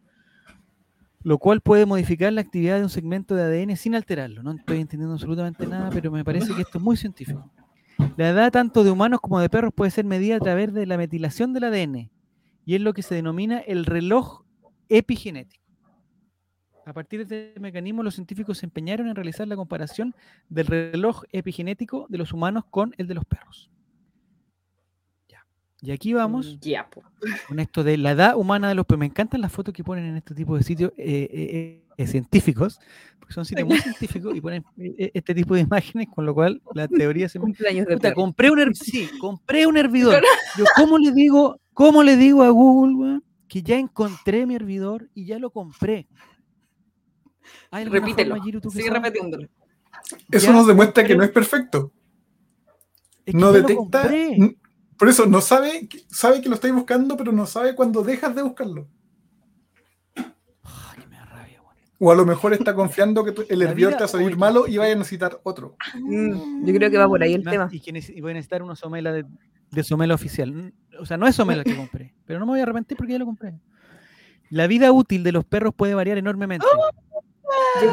lo 1.23 1.37
cual 1.37 1.61
puede 1.61 1.85
modificar 1.85 2.33
la 2.33 2.41
actividad 2.41 2.77
de 2.77 2.83
un 2.83 2.89
segmento 2.89 3.35
de 3.35 3.43
ADN 3.43 3.77
sin 3.77 3.95
alterarlo. 3.95 4.43
No 4.43 4.51
estoy 4.51 4.79
entendiendo 4.81 5.13
absolutamente 5.13 5.65
nada, 5.65 5.89
pero 5.91 6.11
me 6.11 6.25
parece 6.25 6.53
que 6.53 6.61
esto 6.61 6.77
es 6.77 6.83
muy 6.83 6.97
científico. 6.97 7.49
La 8.15 8.29
edad 8.29 8.51
tanto 8.51 8.83
de 8.83 8.91
humanos 8.91 9.19
como 9.21 9.39
de 9.39 9.49
perros 9.49 9.73
puede 9.73 9.91
ser 9.91 10.05
medida 10.05 10.35
a 10.35 10.39
través 10.39 10.73
de 10.73 10.85
la 10.85 10.97
metilación 10.97 11.53
del 11.53 11.65
ADN 11.65 12.09
y 12.65 12.75
es 12.75 12.81
lo 12.81 12.93
que 12.93 13.01
se 13.01 13.15
denomina 13.15 13.59
el 13.59 13.85
reloj 13.85 14.43
epigenético. 14.89 15.63
A 16.85 16.93
partir 16.93 17.25
de 17.25 17.49
este 17.49 17.59
mecanismo, 17.59 18.03
los 18.03 18.15
científicos 18.15 18.59
se 18.59 18.65
empeñaron 18.65 19.07
en 19.07 19.15
realizar 19.15 19.47
la 19.47 19.55
comparación 19.55 20.15
del 20.49 20.67
reloj 20.67 21.23
epigenético 21.31 22.05
de 22.09 22.17
los 22.17 22.31
humanos 22.33 22.63
con 22.69 22.93
el 22.97 23.07
de 23.07 23.15
los 23.15 23.25
perros. 23.25 23.69
Y 25.81 25.91
aquí 25.91 26.13
vamos 26.13 26.59
ya, 26.59 26.89
con 27.47 27.59
esto 27.59 27.83
de 27.83 27.97
la 27.97 28.11
edad 28.11 28.35
humana 28.35 28.67
de 28.67 28.75
los 28.75 28.85
perros. 28.85 28.99
Me 28.99 29.05
encantan 29.05 29.41
las 29.41 29.51
fotos 29.51 29.73
que 29.73 29.83
ponen 29.83 30.05
en 30.05 30.17
este 30.17 30.33
tipo 30.33 30.57
de 30.57 30.63
sitios 30.63 30.91
eh, 30.97 31.29
eh, 31.31 31.83
eh, 31.97 32.07
científicos, 32.07 32.79
porque 33.19 33.33
son 33.35 33.45
sitios 33.45 33.67
muy 33.67 33.77
científicos 33.81 34.35
y 34.35 34.41
ponen 34.41 34.65
este 34.75 35.35
tipo 35.35 35.53
de 35.53 35.61
imágenes, 35.61 36.07
con 36.13 36.25
lo 36.25 36.33
cual 36.33 36.61
la 36.73 36.87
teoría 36.87 37.29
se 37.29 37.39
me... 37.39 37.53
compré 38.15 38.49
un 38.49 38.73
sí, 38.73 39.07
compré 39.19 39.67
un 39.67 39.77
hervidor. 39.77 40.23
Yo, 40.57 40.65
¿cómo 40.75 40.97
le 40.97 41.11
digo, 41.11 41.59
cómo 41.73 42.01
le 42.01 42.17
digo 42.17 42.41
a 42.41 42.49
Google 42.49 43.21
que 43.47 43.61
ya 43.61 43.77
encontré 43.77 44.47
mi 44.47 44.55
hervidor 44.55 45.09
y 45.13 45.25
ya 45.25 45.37
lo 45.37 45.51
compré? 45.51 46.07
Repítelo. 47.71 48.35
Sigue 48.71 48.89
repitiéndolo. 48.89 49.47
Eso 50.31 50.51
nos 50.51 50.65
demuestra 50.65 51.05
que 51.05 51.15
no 51.15 51.23
es 51.23 51.29
perfecto. 51.29 51.91
no 53.27 53.51
detecta. 53.51 54.09
Por 54.97 55.09
eso 55.09 55.25
no 55.25 55.41
sabe, 55.41 55.87
sabe 56.09 56.41
que 56.41 56.49
lo 56.49 56.55
estáis 56.55 56.73
buscando, 56.73 57.15
pero 57.17 57.31
no 57.31 57.45
sabe 57.45 57.75
cuándo 57.75 58.03
dejas 58.03 58.35
de 58.35 58.41
buscarlo. 58.41 58.87
O 61.99 62.11
a 62.11 62.15
lo 62.15 62.25
mejor 62.25 62.53
está 62.53 62.75
confiando 62.75 63.23
que 63.23 63.33
el 63.49 63.61
hervidor 63.63 63.93
te 63.93 63.99
va 63.99 64.05
a 64.05 64.09
salir 64.09 64.37
malo 64.37 64.67
y 64.67 64.77
vaya 64.77 64.93
a 64.93 64.97
necesitar 64.97 65.39
otro. 65.43 65.75
Mm, 65.95 66.65
yo 66.65 66.73
creo 66.75 66.91
que 66.91 66.97
va 66.97 67.07
por 67.07 67.23
ahí 67.23 67.33
el 67.33 67.43
tema. 67.43 67.69
Y, 67.71 67.81
y 67.87 68.21
voy 68.21 68.31
a 68.31 68.33
necesitar 68.35 68.61
una 68.61 68.75
somela 68.75 69.11
de, 69.11 69.25
de, 69.71 69.83
somela 69.83 70.13
oficial. 70.13 70.73
O 70.99 71.07
sea, 71.07 71.17
no 71.17 71.25
es 71.25 71.35
somela 71.35 71.63
que 71.63 71.75
compré, 71.75 72.13
pero 72.25 72.39
no 72.39 72.45
me 72.45 72.51
voy 72.51 72.59
a 72.59 72.63
arrepentir 72.63 72.97
porque 72.97 73.13
ya 73.13 73.19
lo 73.19 73.25
compré. 73.25 73.59
La 74.51 74.67
vida 74.67 74.91
útil 74.91 75.23
de 75.23 75.31
los 75.31 75.43
perros 75.43 75.73
puede 75.75 75.95
variar 75.95 76.19
enormemente. 76.19 76.67
¡Oh! 76.71 76.91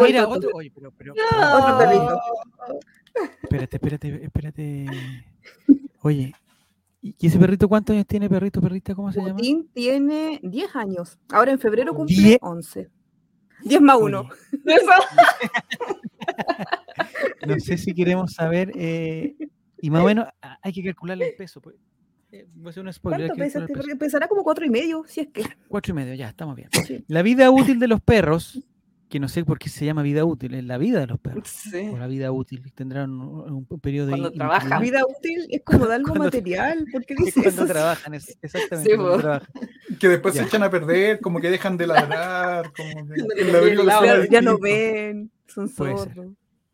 Mira, 0.04 0.28
otro, 0.28 0.50
oye, 0.52 0.70
pero, 0.74 0.92
pero, 0.92 1.14
otro 1.14 1.78
perrito. 1.78 2.20
Espérate, 3.42 3.76
espérate, 3.76 4.24
espérate. 4.24 4.86
Oye, 6.02 6.34
¿y 7.04 7.26
ese 7.26 7.38
perrito 7.38 7.68
cuántos 7.68 7.94
años 7.94 8.06
tiene, 8.06 8.30
perrito, 8.30 8.62
perrita? 8.62 8.94
¿Cómo 8.94 9.12
se 9.12 9.20
llama? 9.20 9.38
tiene 9.74 10.40
10 10.42 10.76
años. 10.76 11.18
Ahora 11.28 11.52
en 11.52 11.58
febrero 11.58 11.94
cumple 11.94 12.38
11. 12.40 12.88
10 13.64 13.80
más 13.82 13.98
1. 14.00 14.28
no 17.46 17.60
sé 17.60 17.76
si 17.76 17.94
queremos 17.94 18.32
saber. 18.32 18.72
Eh, 18.74 19.36
y 19.80 19.90
más 19.90 20.02
o 20.02 20.06
menos 20.06 20.26
hay 20.62 20.72
que 20.72 20.82
calcularle 20.82 21.28
el 21.28 21.36
peso. 21.36 21.60
Pues. 21.60 21.76
Eh, 22.32 22.46
voy 22.54 22.68
a 22.68 22.70
hacer 22.70 22.82
un 22.82 22.92
spoiler. 22.92 23.28
¿Cuánto 23.28 23.44
pesa 23.44 23.58
este 23.60 23.96
Pesará 23.96 24.26
como 24.26 24.42
4 24.42 24.64
y 24.64 24.70
medio, 24.70 25.04
si 25.06 25.20
es 25.20 25.28
que. 25.28 25.44
4 25.68 25.92
y 25.92 25.94
medio, 25.94 26.14
ya, 26.14 26.30
estamos 26.30 26.56
bien. 26.56 26.70
La 27.06 27.20
vida 27.20 27.50
útil 27.50 27.78
de 27.78 27.88
los 27.88 28.00
perros 28.00 28.64
que 29.08 29.20
no 29.20 29.28
sé 29.28 29.44
por 29.44 29.58
qué 29.58 29.68
se 29.68 29.84
llama 29.84 30.02
vida 30.02 30.24
útil, 30.24 30.54
es 30.54 30.64
la 30.64 30.78
vida 30.78 31.00
de 31.00 31.06
los 31.06 31.18
perros. 31.18 31.48
Sí. 31.48 31.88
O 31.92 31.98
la 31.98 32.06
vida 32.06 32.32
útil, 32.32 32.62
tendrán 32.74 33.10
un, 33.10 33.66
periodo 33.80 34.08
cuando 34.08 34.30
de... 34.30 34.36
Cuando 34.36 34.58
trabajan. 34.58 34.82
Vida 34.82 35.00
útil 35.06 35.46
es 35.50 35.62
como 35.64 35.86
dar 35.86 35.96
algo 35.96 36.14
material, 36.14 36.86
porque 36.92 37.14
dice 37.14 37.42
Cuando 37.42 37.66
trabajan, 37.66 38.14
es, 38.14 38.36
exactamente. 38.42 38.90
Sí, 38.90 38.96
cuando 38.96 39.18
trabajan. 39.18 39.48
Que 39.98 40.08
después 40.08 40.34
se 40.34 40.42
echan 40.42 40.62
a 40.62 40.70
perder, 40.70 41.20
como 41.20 41.40
que 41.40 41.50
dejan 41.50 41.76
de 41.76 41.86
ladrar, 41.86 42.72
como 42.72 43.06
que... 43.08 43.76
ya, 43.86 44.28
ya 44.28 44.40
no 44.40 44.58
ven, 44.58 45.30
son 45.46 45.68
sordos. 45.68 46.08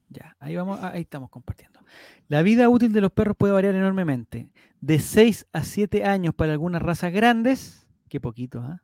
Ya, 0.09 0.37
ahí, 0.41 0.57
vamos, 0.57 0.81
ahí 0.83 1.03
estamos 1.03 1.31
compartiendo. 1.31 1.81
La 2.29 2.43
vida 2.43 2.69
útil 2.69 2.93
de 2.93 3.01
los 3.01 3.13
perros 3.13 3.37
puede 3.37 3.53
variar 3.53 3.75
enormemente. 3.75 4.49
De 4.81 4.99
6 4.99 5.47
a 5.53 5.63
7 5.63 6.05
años 6.05 6.35
para 6.35 6.53
algunas 6.53 6.81
razas 6.81 7.13
grandes, 7.13 7.87
qué 8.09 8.21
poquito, 8.21 8.61
¿ah? 8.61 8.81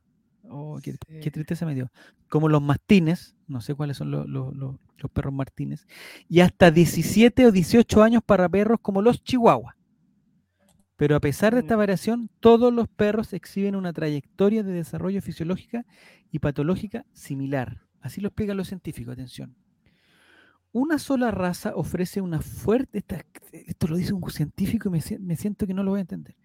Oh, 0.49 0.79
qué, 0.81 1.31
tristeza 1.31 1.65
me 1.65 1.75
dio. 1.75 1.91
Como 2.29 2.49
los 2.49 2.61
mastines, 2.61 3.35
no 3.47 3.61
sé 3.61 3.75
cuáles 3.75 3.97
son 3.97 4.11
los, 4.11 5.09
perros 5.13 5.33
martines, 5.33 5.87
y 6.27 6.41
hasta 6.41 6.71
17 6.71 7.45
o 7.45 7.51
18 7.51 8.03
años 8.03 8.23
para 8.25 8.49
perros 8.49 8.79
como 8.81 9.01
los 9.01 9.23
chihuahuas. 9.23 9.75
Pero 10.95 11.15
a 11.15 11.19
pesar 11.19 11.53
de 11.53 11.59
esta 11.61 11.75
mm. 11.75 11.79
variación, 11.79 12.29
todos 12.39 12.73
los 12.73 12.87
perros 12.87 13.33
exhiben 13.33 13.75
una 13.75 13.93
trayectoria 13.93 14.63
de 14.63 14.73
desarrollo 14.73 15.21
fisiológica 15.21 15.85
y 16.31 16.39
patológica 16.39 17.05
similar. 17.13 17.81
Así 18.01 18.19
lo 18.19 18.29
explican 18.29 18.57
los 18.57 18.67
científicos, 18.67 19.13
atención. 19.13 19.55
Una 20.71 20.99
sola 20.99 21.31
raza 21.31 21.73
ofrece 21.75 22.19
una 22.21 22.41
fuerte, 22.41 23.03
esto 23.51 23.87
lo 23.87 23.95
dice 23.95 24.13
un 24.13 24.29
científico 24.29 24.89
y 24.89 24.91
me, 24.91 25.01
me 25.19 25.35
siento 25.35 25.65
que 25.65 25.73
no 25.73 25.83
lo 25.83 25.91
voy 25.91 25.99
a 25.99 26.01
entender. 26.01 26.35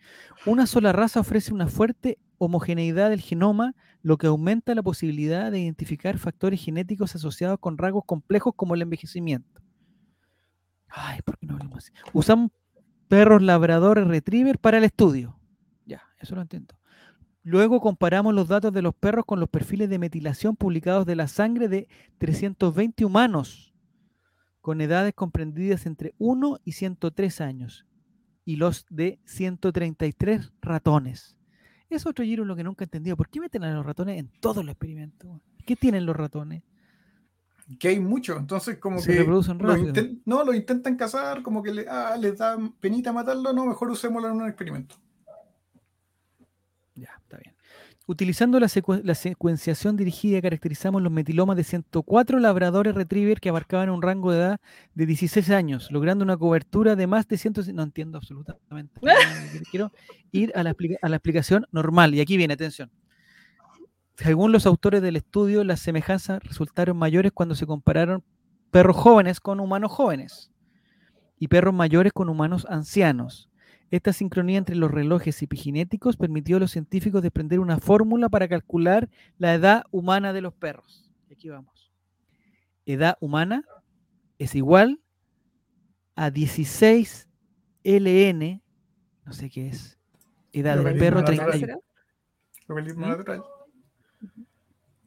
Una 0.46 0.66
sola 0.66 0.92
raza 0.92 1.20
ofrece 1.20 1.52
una 1.52 1.66
fuerte 1.66 2.18
homogeneidad 2.44 3.10
del 3.10 3.20
genoma, 3.20 3.74
lo 4.02 4.18
que 4.18 4.26
aumenta 4.26 4.74
la 4.74 4.82
posibilidad 4.82 5.52
de 5.52 5.60
identificar 5.60 6.18
factores 6.18 6.64
genéticos 6.64 7.14
asociados 7.14 7.58
con 7.60 7.78
rasgos 7.78 8.04
complejos 8.04 8.54
como 8.56 8.74
el 8.74 8.82
envejecimiento. 8.82 9.62
Ay, 10.88 11.20
¿por 11.24 11.38
qué 11.38 11.46
no 11.46 11.54
hablamos 11.54 11.78
así? 11.78 11.92
Usamos 12.12 12.50
perros 13.08 13.42
labradores 13.42 14.06
retriever 14.06 14.58
para 14.58 14.78
el 14.78 14.84
estudio. 14.84 15.38
Ya, 15.86 16.02
eso 16.18 16.34
lo 16.34 16.42
entiendo. 16.42 16.74
Luego 17.44 17.80
comparamos 17.80 18.34
los 18.34 18.48
datos 18.48 18.72
de 18.72 18.82
los 18.82 18.94
perros 18.94 19.24
con 19.24 19.40
los 19.40 19.48
perfiles 19.48 19.88
de 19.88 19.98
metilación 19.98 20.56
publicados 20.56 21.06
de 21.06 21.16
la 21.16 21.28
sangre 21.28 21.68
de 21.68 21.88
320 22.18 23.04
humanos 23.04 23.72
con 24.60 24.80
edades 24.80 25.14
comprendidas 25.14 25.86
entre 25.86 26.14
1 26.18 26.60
y 26.64 26.72
103 26.72 27.40
años 27.40 27.86
y 28.44 28.56
los 28.56 28.86
de 28.90 29.20
133 29.24 30.52
ratones. 30.60 31.36
Es 31.92 32.06
otro 32.06 32.24
giro 32.24 32.46
lo 32.46 32.56
que 32.56 32.64
nunca 32.64 32.84
he 32.84 32.86
entendido. 32.86 33.18
¿Por 33.18 33.28
qué 33.28 33.38
meten 33.38 33.64
a 33.64 33.74
los 33.74 33.84
ratones 33.84 34.18
en 34.18 34.28
todos 34.40 34.64
los 34.64 34.72
experimentos? 34.72 35.30
¿Qué 35.66 35.76
tienen 35.76 36.06
los 36.06 36.16
ratones? 36.16 36.62
Que 37.78 37.88
hay 37.88 38.00
mucho, 38.00 38.38
entonces 38.38 38.78
como 38.78 38.98
Se 38.98 39.12
que 39.12 39.18
reproducen 39.18 39.58
rápido. 39.58 39.92
no, 40.24 40.42
lo 40.42 40.54
intentan 40.54 40.96
cazar, 40.96 41.42
como 41.42 41.62
que 41.62 41.72
le, 41.72 41.86
ah, 41.88 42.16
les 42.18 42.38
da 42.38 42.56
penita 42.80 43.12
matarlo, 43.12 43.52
no, 43.52 43.66
mejor 43.66 43.90
usémoslo 43.90 44.28
en 44.28 44.36
un 44.36 44.48
experimento. 44.48 44.96
Ya, 46.94 47.10
está 47.20 47.36
bien. 47.36 47.54
Utilizando 48.06 48.58
la, 48.58 48.68
secuenciación 48.68 49.96
dirigida, 49.96 50.42
caracterizamos 50.42 51.00
los 51.02 51.12
metilomas 51.12 51.56
de 51.56 51.62
104 51.62 52.40
labradores 52.40 52.96
retriever 52.96 53.40
que 53.40 53.48
abarcaban 53.48 53.90
un 53.90 54.02
rango 54.02 54.32
de 54.32 54.38
edad 54.38 54.60
de 54.94 55.06
16 55.06 55.50
años, 55.50 55.88
logrando 55.92 56.24
una 56.24 56.36
cobertura 56.36 56.96
de 56.96 57.06
más 57.06 57.28
de 57.28 57.38
100. 57.38 57.54
No 57.74 57.84
entiendo 57.84 58.18
absolutamente. 58.18 59.00
Quiero 59.70 59.92
ir 60.32 60.52
a 60.56 60.64
la, 60.64 60.70
explicación 60.70 61.66
normal. 61.70 62.14
Y 62.14 62.20
aquí 62.20 62.36
viene, 62.36 62.54
atención. 62.54 62.90
según 64.16 64.50
los 64.50 64.66
autores 64.66 65.00
del 65.00 65.14
estudio, 65.14 65.62
las 65.62 65.78
semejanzas 65.78 66.42
resultaron 66.42 66.96
mayores 66.96 67.30
cuando 67.32 67.54
se 67.54 67.66
compararon 67.66 68.24
perros 68.72 68.96
jóvenes 68.96 69.38
con 69.38 69.60
humanos 69.60 69.92
jóvenes 69.92 70.50
y 71.38 71.46
perros 71.46 71.74
mayores 71.74 72.12
con 72.12 72.28
humanos 72.28 72.66
ancianos. 72.68 73.51
Esta 73.92 74.14
sincronía 74.14 74.56
entre 74.56 74.74
los 74.74 74.90
relojes 74.90 75.42
epigenéticos 75.42 76.16
permitió 76.16 76.56
a 76.56 76.60
los 76.60 76.70
científicos 76.70 77.22
desprender 77.22 77.60
una 77.60 77.78
fórmula 77.78 78.30
para 78.30 78.48
calcular 78.48 79.10
la 79.36 79.52
edad 79.52 79.84
humana 79.90 80.32
de 80.32 80.40
los 80.40 80.54
perros. 80.54 81.12
Aquí 81.30 81.50
vamos. 81.50 81.92
Edad 82.86 83.18
humana 83.20 83.66
es 84.38 84.54
igual 84.54 84.98
a 86.16 86.30
16 86.30 87.28
LN, 87.84 88.62
no 89.26 89.32
sé 89.34 89.50
qué 89.50 89.68
es, 89.68 89.98
edad 90.54 90.82
del 90.82 90.98
perro 90.98 91.22
31. 91.22 91.78
Logaritmo 92.68 93.06
¿Mm? 93.06 93.10
natural. 93.10 93.42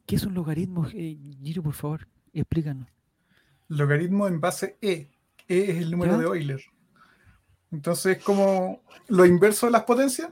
¿Qué 0.06 0.14
es 0.14 0.22
un 0.22 0.34
logaritmo, 0.34 0.86
eh, 0.94 1.18
Giro, 1.42 1.64
por 1.64 1.74
favor? 1.74 2.06
Explícanos. 2.32 2.86
Logaritmo 3.66 4.28
en 4.28 4.40
base 4.40 4.78
E. 4.80 5.10
E 5.48 5.70
es 5.72 5.78
el 5.78 5.90
número 5.90 6.18
de 6.18 6.24
Euler. 6.24 6.60
Entonces, 7.76 8.24
como 8.24 8.80
lo 9.08 9.26
inverso 9.26 9.66
de 9.66 9.72
las 9.72 9.82
potencias. 9.82 10.30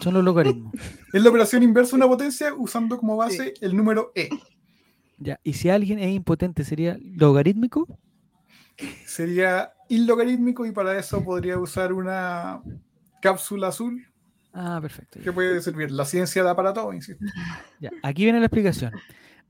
Son 0.00 0.12
los 0.12 0.24
logaritmos. 0.24 0.72
Es 1.12 1.22
la 1.22 1.30
operación 1.30 1.62
inversa 1.62 1.92
de 1.92 1.96
una 1.98 2.08
potencia 2.08 2.52
usando 2.52 2.98
como 2.98 3.16
base 3.16 3.54
el 3.60 3.76
número 3.76 4.10
E. 4.14 4.28
Ya, 5.18 5.38
y 5.44 5.52
si 5.52 5.70
alguien 5.70 6.00
es 6.00 6.12
impotente, 6.12 6.64
¿sería 6.64 6.98
logarítmico? 7.00 7.86
Sería 9.06 9.72
illogarítmico 9.88 10.66
y 10.66 10.72
para 10.72 10.98
eso 10.98 11.22
podría 11.22 11.58
usar 11.58 11.92
una 11.92 12.60
cápsula 13.22 13.68
azul. 13.68 14.04
Ah, 14.52 14.80
perfecto. 14.82 15.20
Que 15.22 15.32
puede 15.32 15.62
servir. 15.62 15.92
La 15.92 16.04
ciencia 16.04 16.42
da 16.42 16.56
para 16.56 16.74
todo, 16.74 16.92
insisto. 16.92 17.24
Ya, 17.80 17.90
aquí 18.02 18.24
viene 18.24 18.40
la 18.40 18.46
explicación. 18.46 18.92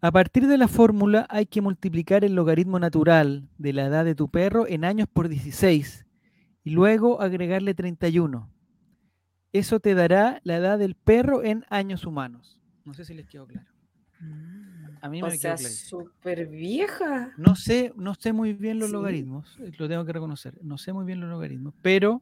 A 0.03 0.13
partir 0.13 0.47
de 0.47 0.59
la 0.59 0.69
fórmula 0.69 1.27
hay 1.31 1.47
que 1.47 1.63
multiplicar 1.63 2.23
el 2.23 2.35
logaritmo 2.35 2.79
natural 2.79 3.49
de 3.57 3.73
la 3.73 3.87
edad 3.87 4.05
de 4.05 4.15
tu 4.15 4.31
perro 4.31 4.69
en 4.69 4.85
años 4.85 5.09
por 5.11 5.29
16 5.29 6.06
y 6.67 6.71
luego 6.71 7.23
agregarle 7.23 7.75
31. 7.75 8.51
Eso 9.53 9.79
te 9.79 9.95
dará 9.95 10.41
la 10.43 10.57
edad 10.57 10.81
del 10.81 10.97
perro 10.97 11.45
en 11.45 11.65
años 11.71 12.05
humanos. 12.05 12.61
No 12.85 12.93
sé 12.93 13.05
si 13.05 13.15
les 13.15 13.29
quedó 13.29 13.47
claro. 13.47 13.69
Mm. 14.19 14.97
A 15.01 15.09
mí 15.09 15.23
me 15.23 15.31
sea, 15.39 15.57
súper 15.57 16.49
vieja. 16.49 17.33
No 17.37 17.55
sé, 17.55 17.93
no 17.95 18.17
sé 18.17 18.33
muy 18.33 18.53
bien 18.53 18.81
los 18.81 18.91
logaritmos, 18.91 19.57
eh, 19.61 19.71
lo 19.79 19.89
tengo 19.89 20.05
que 20.05 20.13
reconocer. 20.13 20.59
No 20.61 20.77
sé 20.77 20.93
muy 20.93 21.05
bien 21.05 21.21
los 21.21 21.31
logaritmos, 21.31 21.73
pero 21.83 22.21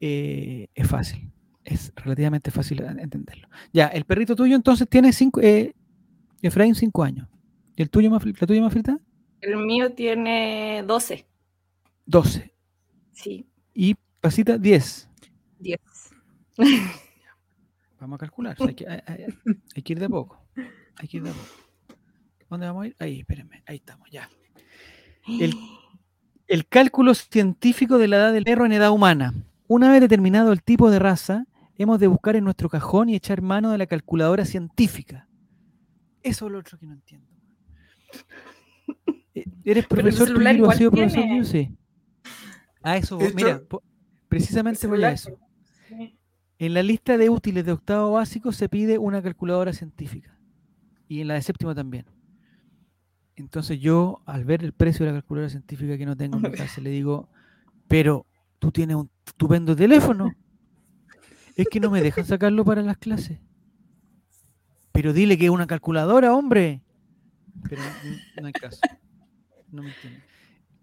eh, 0.00 0.68
es 0.74 0.88
fácil. 0.88 1.30
Es 1.64 1.92
relativamente 1.94 2.50
fácil 2.50 2.80
entenderlo. 2.80 3.46
Ya, 3.74 3.88
el 3.88 4.06
perrito 4.06 4.34
tuyo 4.34 4.56
entonces 4.56 4.88
tiene 4.88 5.12
cinco, 5.12 5.42
eh, 5.42 5.74
Efraín, 6.40 6.74
5 6.74 7.04
años. 7.04 7.28
¿Y 7.76 7.82
el 7.82 7.90
tuyo, 7.90 8.10
más, 8.10 8.24
la 8.24 8.46
tuya, 8.46 8.62
más 8.62 8.72
frita? 8.72 8.98
El 9.42 9.58
mío 9.58 9.92
tiene 9.92 10.82
12. 10.86 11.26
12. 12.06 12.51
Sí. 13.22 13.46
Y 13.74 13.94
Pasita, 14.20 14.58
10. 14.58 15.08
10. 15.58 15.80
Vamos 18.00 18.16
a 18.16 18.18
calcular. 18.18 18.56
Hay 18.60 18.74
que, 18.74 18.86
hay, 18.88 19.82
que, 19.82 19.92
ir 19.92 20.00
de 20.00 20.08
poco. 20.08 20.44
Hay 20.96 21.08
que 21.08 21.16
ir 21.16 21.22
de 21.22 21.30
poco. 21.30 21.96
¿Dónde 22.50 22.66
vamos 22.66 22.84
a 22.84 22.86
ir? 22.88 22.96
Ahí, 22.98 23.20
espérenme. 23.20 23.62
Ahí 23.64 23.76
estamos, 23.76 24.10
ya. 24.10 24.28
El, 25.26 25.54
el 26.48 26.66
cálculo 26.66 27.14
científico 27.14 27.98
de 27.98 28.08
la 28.08 28.16
edad 28.16 28.32
del 28.32 28.44
perro 28.44 28.66
en 28.66 28.72
edad 28.72 28.90
humana. 28.90 29.32
Una 29.68 29.90
vez 29.90 30.00
determinado 30.00 30.52
el 30.52 30.62
tipo 30.62 30.90
de 30.90 30.98
raza, 30.98 31.46
hemos 31.76 31.98
de 31.98 32.08
buscar 32.08 32.36
en 32.36 32.44
nuestro 32.44 32.68
cajón 32.68 33.08
y 33.08 33.14
echar 33.14 33.40
mano 33.40 33.70
de 33.70 33.78
la 33.78 33.86
calculadora 33.86 34.44
científica. 34.44 35.28
Eso 36.22 36.46
es 36.46 36.52
lo 36.52 36.58
otro 36.58 36.78
que 36.78 36.86
no 36.86 36.94
entiendo. 36.94 37.26
Eh, 39.34 39.46
¿Eres 39.64 39.86
profesor 39.86 40.28
tú, 40.28 40.68
¿Has 40.68 40.76
sido 40.76 40.90
profesor 40.90 41.24
mío? 41.24 41.42
Sí. 41.42 41.74
A 42.82 42.96
eso, 42.96 43.18
mira, 43.34 43.62
precisamente 44.28 44.86
voy 44.86 45.02
a 45.04 45.12
eso. 45.12 45.38
En 46.58 46.74
la 46.74 46.82
lista 46.82 47.18
de 47.18 47.28
útiles 47.28 47.64
de 47.64 47.72
octavo 47.72 48.12
básico 48.12 48.52
se 48.52 48.68
pide 48.68 48.98
una 48.98 49.22
calculadora 49.22 49.72
científica. 49.72 50.38
Y 51.08 51.20
en 51.20 51.28
la 51.28 51.34
de 51.34 51.42
séptimo 51.42 51.74
también. 51.74 52.06
Entonces 53.36 53.80
yo, 53.80 54.22
al 54.26 54.44
ver 54.44 54.62
el 54.62 54.72
precio 54.72 55.04
de 55.04 55.12
la 55.12 55.18
calculadora 55.18 55.50
científica 55.50 55.98
que 55.98 56.06
no 56.06 56.16
tengo 56.16 56.36
en 56.36 56.42
mi 56.42 56.52
casa, 56.52 56.80
le 56.80 56.90
digo, 56.90 57.28
pero 57.88 58.26
tú 58.58 58.70
tienes 58.70 58.96
un 58.96 59.10
estupendo 59.26 59.74
teléfono. 59.74 60.32
Es 61.56 61.66
que 61.68 61.80
no 61.80 61.90
me 61.90 62.00
dejan 62.00 62.24
sacarlo 62.24 62.64
para 62.64 62.82
las 62.82 62.96
clases. 62.96 63.38
Pero 64.92 65.12
dile 65.12 65.36
que 65.36 65.46
es 65.46 65.50
una 65.50 65.66
calculadora, 65.66 66.34
hombre. 66.34 66.82
Pero 67.68 67.82
no, 68.40 68.46
hay 68.46 68.52
caso. 68.52 68.80
No 69.70 69.82
me 69.82 69.88
entiende. 69.88 70.31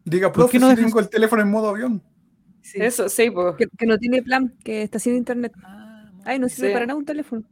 Diga, 0.10 0.32
profe, 0.32 0.58
no 0.58 0.70
si 0.72 0.76
tengo 0.76 1.00
el 1.00 1.10
teléfono 1.10 1.42
en 1.42 1.50
modo 1.50 1.70
avión. 1.70 2.04
Eso, 2.74 3.10
sí, 3.10 3.32
que, 3.78 3.86
no 3.86 3.98
tiene 3.98 4.22
plan, 4.24 4.56
que 4.64 4.84
está 4.84 5.00
sin 5.00 5.16
internet. 5.16 5.54
Ah, 5.64 6.12
Ay, 6.26 6.40
no 6.40 6.50
sirve 6.50 6.74
para 6.74 6.86
nada 6.86 6.98
un 6.98 7.06
teléfono. 7.06 7.44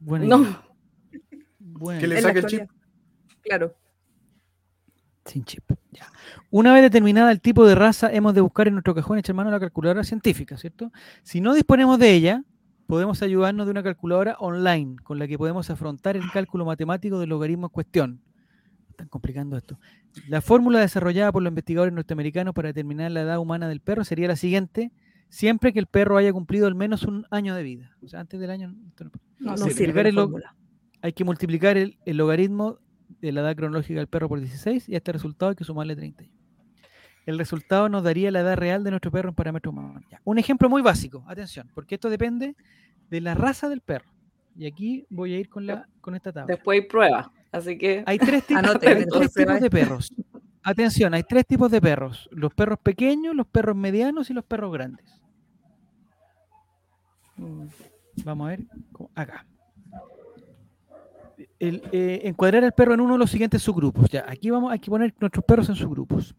Bueno, 0.00 0.38
no. 0.38 1.98
Que 1.98 2.06
le 2.06 2.20
saque 2.20 2.40
el 2.40 2.46
chip. 2.46 2.62
Claro. 3.42 3.74
Sin 5.24 5.44
chip. 5.44 5.64
Ya. 5.92 6.10
Una 6.50 6.72
vez 6.72 6.82
determinada 6.82 7.30
el 7.30 7.40
tipo 7.40 7.66
de 7.66 7.74
raza, 7.74 8.12
hemos 8.12 8.34
de 8.34 8.40
buscar 8.40 8.66
en 8.68 8.74
nuestro 8.74 8.94
cajón 8.94 9.18
echar 9.18 9.34
mano 9.36 9.50
a 9.50 9.52
la 9.52 9.60
calculadora 9.60 10.02
científica, 10.04 10.56
¿cierto? 10.56 10.90
Si 11.22 11.40
no 11.40 11.54
disponemos 11.54 11.98
de 11.98 12.12
ella, 12.12 12.44
podemos 12.86 13.22
ayudarnos 13.22 13.66
de 13.66 13.70
una 13.70 13.82
calculadora 13.82 14.36
online 14.40 14.96
con 15.04 15.18
la 15.18 15.28
que 15.28 15.38
podemos 15.38 15.70
afrontar 15.70 16.16
el 16.16 16.30
cálculo 16.32 16.64
matemático 16.64 17.18
del 17.18 17.28
logaritmo 17.28 17.66
en 17.66 17.70
cuestión. 17.70 18.22
Están 19.00 19.08
complicando 19.08 19.56
esto. 19.56 19.78
La 20.28 20.42
fórmula 20.42 20.80
desarrollada 20.80 21.32
por 21.32 21.42
los 21.42 21.50
investigadores 21.50 21.94
norteamericanos 21.94 22.52
para 22.52 22.68
determinar 22.68 23.10
la 23.10 23.22
edad 23.22 23.38
humana 23.38 23.66
del 23.66 23.80
perro 23.80 24.04
sería 24.04 24.28
la 24.28 24.36
siguiente, 24.36 24.92
siempre 25.30 25.72
que 25.72 25.78
el 25.78 25.86
perro 25.86 26.18
haya 26.18 26.30
cumplido 26.34 26.66
al 26.66 26.74
menos 26.74 27.04
un 27.04 27.26
año 27.30 27.54
de 27.54 27.62
vida. 27.62 27.96
O 28.02 28.08
sea, 28.08 28.20
antes 28.20 28.38
del 28.38 28.50
año... 28.50 28.74
No, 29.38 29.56
sirve 29.56 30.12
Hay 31.00 31.14
que 31.14 31.24
multiplicar 31.24 31.78
el, 31.78 31.96
logaritmo 32.04 32.76
de 33.22 33.32
la 33.32 33.40
edad 33.40 33.56
cronológica 33.56 34.00
del 34.00 34.06
perro 34.06 34.28
por 34.28 34.38
16 34.38 34.90
y 34.90 34.94
a 34.94 34.98
este 34.98 35.12
resultado 35.12 35.48
hay 35.48 35.56
que 35.56 35.64
sumarle 35.64 35.96
31. 35.96 36.30
El 37.24 37.38
resultado 37.38 37.88
nos 37.88 38.04
daría 38.04 38.30
la 38.30 38.40
edad 38.40 38.58
real 38.58 38.84
de 38.84 38.90
nuestro 38.90 39.10
perro 39.10 39.30
en 39.30 39.34
parámetros 39.34 39.72
humanos. 39.72 40.04
Un 40.24 40.38
ejemplo 40.38 40.68
muy 40.68 40.82
básico, 40.82 41.24
atención, 41.26 41.70
porque 41.74 41.94
esto 41.94 42.10
depende 42.10 42.54
de 43.08 43.20
la 43.22 43.34
raza 43.34 43.70
del 43.70 43.80
perro. 43.80 44.12
Y 44.56 44.66
aquí 44.66 45.06
voy 45.08 45.32
a 45.32 45.38
ir 45.38 45.48
con, 45.48 45.66
la, 45.66 45.88
con 46.02 46.14
esta 46.14 46.32
tabla. 46.32 46.54
Después 46.54 46.82
hay 46.82 46.86
prueba, 46.86 47.32
así 47.52 47.78
que... 47.78 48.02
Hay 48.06 48.18
tres, 48.18 48.46
tipos, 48.46 48.62
de 49.60 49.70
perros. 49.70 50.12
Atención, 50.62 51.14
hay 51.14 51.22
tres 51.22 51.46
tipos 51.46 51.70
de 51.70 51.80
perros. 51.80 52.28
Los 52.32 52.52
perros 52.54 52.78
pequeños, 52.82 53.34
los 53.34 53.46
perros 53.46 53.76
medianos 53.76 54.30
y 54.30 54.34
los 54.34 54.44
perros 54.44 54.72
grandes. 54.72 55.20
Mm. 57.36 57.66
Vamos 58.24 58.46
a 58.46 58.50
ver 58.50 58.60
acá. 59.14 59.46
El, 61.58 61.82
eh, 61.92 62.22
encuadrar 62.24 62.64
al 62.64 62.72
perro 62.72 62.94
en 62.94 63.00
uno 63.00 63.14
de 63.14 63.18
los 63.18 63.30
siguientes 63.30 63.62
subgrupos. 63.62 64.08
Ya, 64.10 64.24
aquí 64.28 64.50
vamos, 64.50 64.72
hay 64.72 64.78
que 64.78 64.90
poner 64.90 65.14
nuestros 65.18 65.44
perros 65.44 65.68
en 65.68 65.76
subgrupos. 65.76 66.34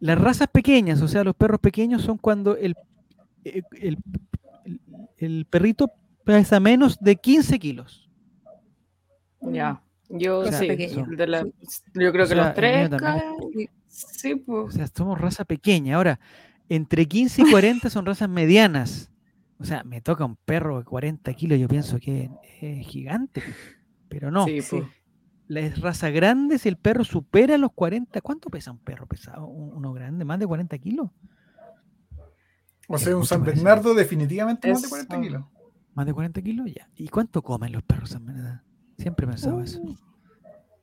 Las 0.00 0.20
razas 0.20 0.48
pequeñas, 0.48 1.00
o 1.02 1.08
sea, 1.08 1.24
los 1.24 1.34
perros 1.34 1.60
pequeños 1.60 2.02
son 2.02 2.18
cuando 2.18 2.56
el, 2.56 2.76
eh, 3.44 3.62
el, 3.80 3.98
el 5.16 5.46
perrito 5.46 5.90
pesa 6.24 6.60
menos 6.60 6.98
de 6.98 7.16
15 7.16 7.58
kilos. 7.58 8.08
Ya, 9.40 9.82
yo 10.08 10.44
sí, 10.52 10.68
yo 11.94 12.12
creo 12.12 12.26
que 12.28 12.34
los 12.34 12.54
tres. 12.54 12.90
Sí, 13.88 14.34
pues. 14.34 14.68
O 14.68 14.70
sea, 14.70 14.86
somos 14.88 15.20
raza 15.20 15.44
pequeña. 15.44 15.96
Ahora, 15.96 16.18
entre 16.68 17.06
15 17.06 17.42
y 17.42 17.50
40 17.50 17.90
son 17.90 18.06
razas 18.06 18.28
medianas. 18.28 19.10
O 19.58 19.64
sea, 19.64 19.84
me 19.84 20.00
toca 20.00 20.24
un 20.24 20.36
perro 20.36 20.78
de 20.78 20.84
40 20.84 21.32
kilos, 21.34 21.58
yo 21.58 21.68
pienso 21.68 21.98
que 21.98 22.30
es 22.60 22.86
gigante. 22.86 23.42
Pero 24.08 24.30
no. 24.30 24.46
Sí, 24.46 24.60
pues. 24.68 24.84
La 25.46 25.68
raza 25.76 26.08
grande, 26.10 26.58
si 26.58 26.68
el 26.70 26.76
perro 26.76 27.04
supera 27.04 27.58
los 27.58 27.72
40, 27.72 28.20
¿cuánto 28.22 28.48
pesa 28.48 28.70
un 28.72 28.78
perro 28.78 29.06
pesado? 29.06 29.46
Uno 29.46 29.92
grande, 29.92 30.24
más 30.24 30.38
de 30.38 30.46
40 30.46 30.78
kilos. 30.78 31.10
O 32.88 32.98
sea, 32.98 33.16
un 33.16 33.26
San 33.26 33.44
Bernardo 33.44 33.94
definitivamente 33.94 34.70
más 34.72 34.82
de 34.82 34.88
40 34.88 35.20
kilos. 35.20 35.44
Más 35.92 36.06
de 36.06 36.14
40 36.14 36.42
kilos, 36.42 36.66
ya. 36.74 36.88
¿Y 36.96 37.08
cuánto 37.08 37.42
comen 37.42 37.72
los 37.72 37.82
perros 37.82 38.10
San 38.10 38.24
Bernardo? 38.24 38.62
Siempre 38.98 39.26
pensaba 39.26 39.62
eso. 39.62 39.80
Uh. 39.80 39.96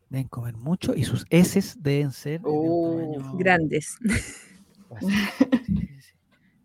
Deben 0.10 0.28
comer 0.28 0.58
mucho 0.58 0.94
y 0.94 1.04
sus 1.04 1.26
heces 1.30 1.82
deben 1.82 2.12
ser 2.12 2.42
grandes. 3.38 3.98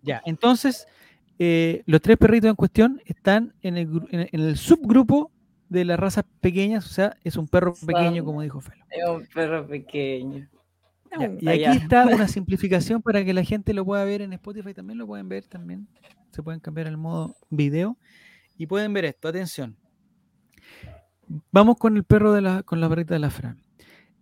Ya, 0.02 0.22
entonces, 0.24 0.86
eh, 1.36 1.82
los 1.84 2.00
tres 2.00 2.16
perritos 2.16 2.48
en 2.48 2.54
cuestión 2.54 3.02
están 3.06 3.52
en 3.60 3.76
el, 3.76 3.88
en 4.12 4.40
el, 4.40 4.56
subgrupo 4.56 5.32
de 5.68 5.84
las 5.84 5.98
razas 5.98 6.24
pequeñas, 6.40 6.86
o 6.86 6.88
sea, 6.88 7.16
es 7.24 7.36
un 7.36 7.48
perro 7.48 7.74
pequeño, 7.84 8.24
como 8.24 8.40
dijo 8.42 8.60
Felo. 8.60 8.84
Es 8.88 9.08
un 9.08 9.26
perro 9.26 9.66
pequeño 9.66 10.48
y 11.40 11.48
aquí 11.48 11.78
está 11.78 12.06
una 12.06 12.28
simplificación 12.28 13.02
para 13.02 13.24
que 13.24 13.32
la 13.32 13.44
gente 13.44 13.72
lo 13.72 13.84
pueda 13.84 14.04
ver 14.04 14.22
en 14.22 14.32
Spotify, 14.32 14.74
también 14.74 14.98
lo 14.98 15.06
pueden 15.06 15.28
ver, 15.28 15.44
también 15.46 15.88
se 16.30 16.42
pueden 16.42 16.60
cambiar 16.60 16.86
al 16.88 16.96
modo 16.96 17.36
video 17.50 17.96
y 18.56 18.66
pueden 18.66 18.92
ver 18.92 19.06
esto, 19.06 19.28
atención. 19.28 19.76
Vamos 21.50 21.76
con 21.76 21.96
el 21.96 22.04
perro 22.04 22.32
de 22.32 22.40
la, 22.40 22.62
con 22.62 22.80
la 22.80 22.88
perrita 22.88 23.14
de 23.14 23.20
la 23.20 23.30
Fran. 23.30 23.62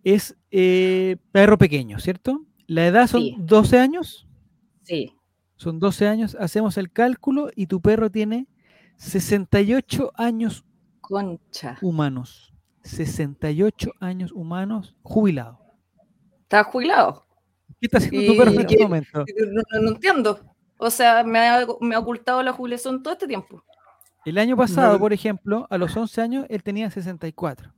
Es 0.03 0.35
eh, 0.51 1.17
perro 1.31 1.57
pequeño, 1.57 1.99
¿cierto? 1.99 2.45
¿La 2.67 2.87
edad 2.87 3.07
son 3.07 3.23
12 3.45 3.79
años? 3.79 4.27
Sí. 4.83 5.13
Son 5.55 5.79
12 5.79 6.07
años, 6.07 6.37
hacemos 6.39 6.77
el 6.77 6.91
cálculo 6.91 7.49
y 7.55 7.67
tu 7.67 7.81
perro 7.81 8.09
tiene 8.09 8.47
68 8.97 10.11
años 10.15 10.65
Concha. 11.01 11.77
humanos. 11.81 12.53
68 12.83 13.91
años 13.99 14.31
humanos 14.31 14.95
jubilado. 15.01 15.59
¿Está 16.43 16.63
jubilado? 16.63 17.25
¿Qué 17.79 17.87
está 17.87 17.97
haciendo 17.97 18.31
tu 18.31 18.37
perro 18.37 18.51
en 18.51 18.61
este 18.61 18.83
momento? 18.83 19.25
No, 19.81 19.89
entiendo. 19.89 20.39
O 20.77 20.89
sea, 20.89 21.23
me 21.23 21.39
ha, 21.39 21.65
me 21.81 21.95
ha, 21.95 21.99
ocultado 21.99 22.43
la 22.43 22.51
jubilación 22.51 23.01
todo 23.01 23.13
este 23.13 23.27
tiempo. 23.27 23.63
El 24.25 24.37
año 24.39 24.57
pasado, 24.57 24.99
por 24.99 25.13
ejemplo, 25.13 25.67
a 25.69 25.77
los 25.77 25.95
11 25.95 26.21
años, 26.21 26.45
él 26.49 26.63
tenía 26.63 26.89
64. 26.89 27.71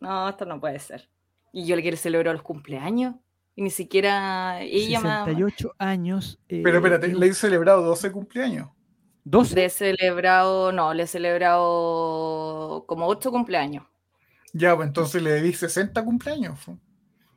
No, 0.00 0.28
esto 0.28 0.46
no 0.46 0.58
puede 0.58 0.78
ser. 0.78 1.08
Y 1.52 1.66
yo 1.66 1.76
le 1.76 1.82
quiero 1.82 1.96
celebrar 1.96 2.34
los 2.34 2.42
cumpleaños. 2.42 3.14
Y 3.54 3.62
ni 3.62 3.70
siquiera 3.70 4.62
ella 4.62 5.00
68 5.00 5.74
años. 5.78 6.40
Eh, 6.48 6.62
Pero 6.64 6.78
espérate, 6.78 7.08
le 7.08 7.26
he 7.26 7.34
celebrado 7.34 7.82
12 7.82 8.10
cumpleaños. 8.10 8.70
¿12? 9.26 9.54
Le 9.54 9.64
he 9.66 9.70
celebrado, 9.70 10.72
no, 10.72 10.94
le 10.94 11.02
he 11.02 11.06
celebrado 11.06 12.84
como 12.86 13.06
8 13.06 13.30
cumpleaños. 13.30 13.84
Ya, 14.54 14.74
pues 14.74 14.88
entonces 14.88 15.22
le 15.22 15.32
debí 15.32 15.52
60 15.52 16.02
cumpleaños. 16.04 16.58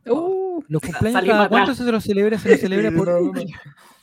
Uh, 0.08 0.64
los 0.68 0.82
cumpleaños, 0.82 1.26
¿cada 1.26 1.50
cuánto 1.50 1.76
se 1.76 1.84
los 1.92 2.04
celebra? 2.04 2.40
¿Se 2.40 2.52
los 2.52 2.60
celebra 2.62 2.92
por, 2.98 3.10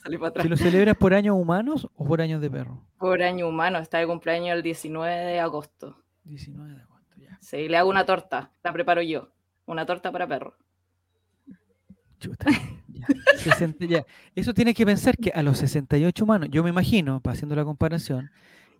¿Se 0.04 0.48
lo 0.48 0.56
celebras 0.56 0.96
por 0.96 1.14
años 1.14 1.36
humanos 1.36 1.88
o 1.94 2.04
por 2.04 2.20
años 2.20 2.40
de 2.40 2.50
perro? 2.50 2.82
Por 2.98 3.22
año 3.22 3.48
humano, 3.48 3.78
está 3.78 3.98
de 3.98 4.06
cumpleaños 4.06 4.56
el 4.56 4.62
19 4.62 5.14
de 5.14 5.40
agosto. 5.40 5.96
19 6.24 6.74
de 6.74 6.82
agosto, 6.82 7.16
ya. 7.18 7.38
Sí, 7.40 7.68
le 7.68 7.76
hago 7.76 7.88
una 7.88 8.04
torta, 8.04 8.50
la 8.64 8.72
preparo 8.72 9.02
yo. 9.02 9.28
Una 9.66 9.86
torta 9.86 10.10
para 10.10 10.26
perro. 10.26 10.56
Chuta, 12.18 12.46
ya. 13.88 14.04
Eso 14.34 14.54
tiene 14.54 14.74
que 14.74 14.84
pensar 14.84 15.16
que 15.16 15.30
a 15.30 15.42
los 15.42 15.58
68 15.58 16.24
humanos, 16.24 16.48
yo 16.50 16.62
me 16.62 16.70
imagino, 16.70 17.20
haciendo 17.24 17.54
la 17.54 17.64
comparación, 17.64 18.30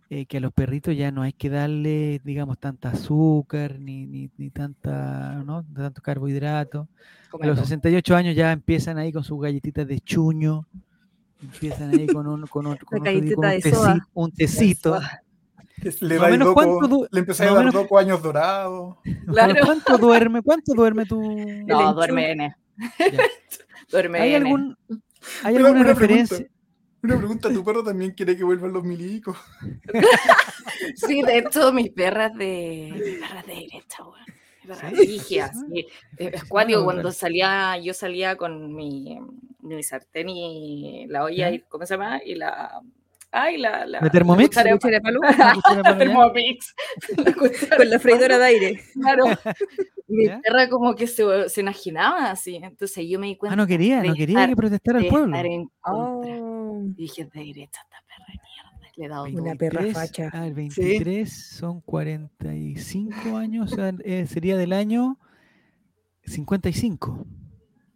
eh, 0.09 0.25
que 0.25 0.37
a 0.37 0.39
los 0.41 0.53
perritos 0.53 0.95
ya 0.95 1.11
no 1.11 1.21
hay 1.21 1.33
que 1.33 1.49
darle, 1.49 2.21
digamos, 2.23 2.59
tanta 2.59 2.89
azúcar 2.89 3.79
ni, 3.79 4.05
ni, 4.05 4.29
ni 4.37 4.49
tanta, 4.49 5.41
¿no? 5.45 5.65
tanto 5.73 6.01
carbohidrato. 6.01 6.87
A 7.41 7.47
los 7.47 7.59
68 7.59 8.15
años 8.15 8.35
ya 8.35 8.51
empiezan 8.51 8.97
ahí 8.97 9.11
con 9.11 9.23
sus 9.23 9.41
galletitas 9.41 9.87
de 9.87 9.99
chuño, 9.99 10.67
Empiezan 11.43 11.89
ahí 11.91 12.07
con 12.07 12.25
un, 12.25 12.47
con 12.47 12.67
un, 12.67 12.77
con 12.77 12.99
un, 12.99 13.03
tecito, 13.03 13.41
un 14.13 14.31
tecito. 14.35 14.99
Le, 15.99 16.15
da 16.15 16.29
menos 16.29 16.47
doco, 16.47 17.07
le 17.11 17.19
empecé 17.19 17.43
a 17.43 17.47
dar 17.47 17.57
menos, 17.57 17.73
doco 17.73 17.97
años 17.97 18.21
dorados. 18.21 18.97
Claro. 19.27 19.55
¿Cuánto 19.65 19.97
duerme? 19.97 20.41
¿Cuánto 20.41 20.73
duerme 20.73 21.05
tú? 21.05 21.21
No, 21.67 21.93
duerme 21.93 22.31
N. 22.31 22.55
duerme 23.91 24.19
¿Hay, 24.19 24.35
algún, 24.35 24.77
¿hay 25.43 25.55
alguna 25.57 25.81
una 25.81 25.83
referencia? 25.83 26.37
Pregunta, 26.37 26.53
una 27.03 27.17
pregunta, 27.17 27.53
¿tu 27.53 27.63
perro 27.63 27.83
también 27.83 28.11
quiere 28.11 28.37
que 28.37 28.43
vuelvan 28.45 28.71
los 28.71 28.83
milicos? 28.83 29.37
sí, 30.95 31.21
de 31.23 31.39
hecho, 31.39 31.73
mis 31.73 31.89
perras 31.91 32.33
de... 32.35 32.89
Mis 32.93 33.19
perras 33.19 33.45
de 33.45 33.53
derecha, 33.53 34.03
weón. 34.03 34.42
¿Sí? 34.63 35.87
Es 36.17 36.43
cuando 36.45 37.11
salía, 37.11 37.77
yo 37.77 37.93
salía 37.93 38.35
con 38.35 38.73
mi, 38.73 39.19
mi 39.61 39.83
sartén 39.83 40.29
y 40.29 41.05
la 41.07 41.23
olla, 41.23 41.51
y, 41.51 41.59
¿cómo 41.61 41.85
se 41.85 41.95
llama? 41.95 42.21
Y 42.23 42.35
la... 42.35 42.81
Ay, 43.35 43.57
la, 43.57 43.87
la, 43.87 43.99
¿De 43.99 44.11
Thermomix? 44.11 44.55
La 44.55 44.63
La 44.63 45.97
Thermomix. 45.97 46.75
Con 47.77 47.89
la 47.89 47.99
freidora 47.99 48.37
de 48.37 48.45
aire. 48.45 48.83
Claro. 48.93 49.25
Mi 50.07 50.27
perra 50.27 50.69
como 50.69 50.93
que 50.93 51.07
se, 51.07 51.49
se 51.49 51.61
enajenaba 51.61 52.29
así. 52.29 52.57
Entonces 52.57 53.05
yo 53.09 53.19
me 53.19 53.27
di 53.27 53.35
cuenta. 53.35 53.53
Ah, 53.53 53.55
no 53.55 53.65
quería, 53.65 54.03
no 54.03 54.13
quería 54.13 54.47
que 54.47 54.55
protestara 54.55 54.99
al 54.99 55.07
pueblo. 55.07 55.35
Oh. 55.81 56.21
Y 56.85 56.93
dije, 56.93 57.25
de 57.25 57.39
derecha 57.39 57.81
mierda. 57.89 58.02
Le 58.95 59.05
he 59.05 59.09
dado 59.09 59.25
una 59.25 59.55
perra 59.55 59.83
facha. 59.91 60.29
Ah, 60.33 60.45
el 60.45 60.53
23 60.53 61.31
son 61.31 61.81
45 61.81 63.37
años, 63.37 63.71
o 63.71 63.75
sea, 63.75 63.93
eh, 64.03 64.27
sería 64.27 64.55
del 64.55 64.73
año 64.73 65.19
55. 66.25 67.25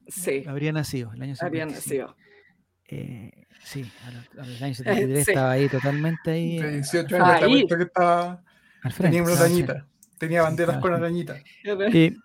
Sí. 0.07 0.43
Habría 0.47 0.71
nacido, 0.71 1.11
el 1.13 1.21
año 1.21 1.35
55. 1.35 1.45
Habría 1.45 1.65
nacido. 1.65 2.15
Eh, 2.89 3.31
sí, 3.63 3.85
a 4.05 4.41
los, 4.45 4.61
años 4.61 4.77
73 4.77 5.25
sí. 5.25 5.31
estaba 5.31 5.51
ahí 5.51 5.69
totalmente 5.69 6.31
ahí. 6.31 6.61
18 6.61 7.15
eh, 7.15 7.19
años, 7.19 7.43
ahí. 7.43 7.67
que 7.67 7.83
estaba. 7.83 8.43
Tenía 8.97 9.23
una 9.23 9.33
arañita. 9.33 9.87
Tenía 10.17 10.41
banderas 10.41 10.77
con 10.79 10.93
arañita. 10.93 11.37
Eh, 11.63 12.15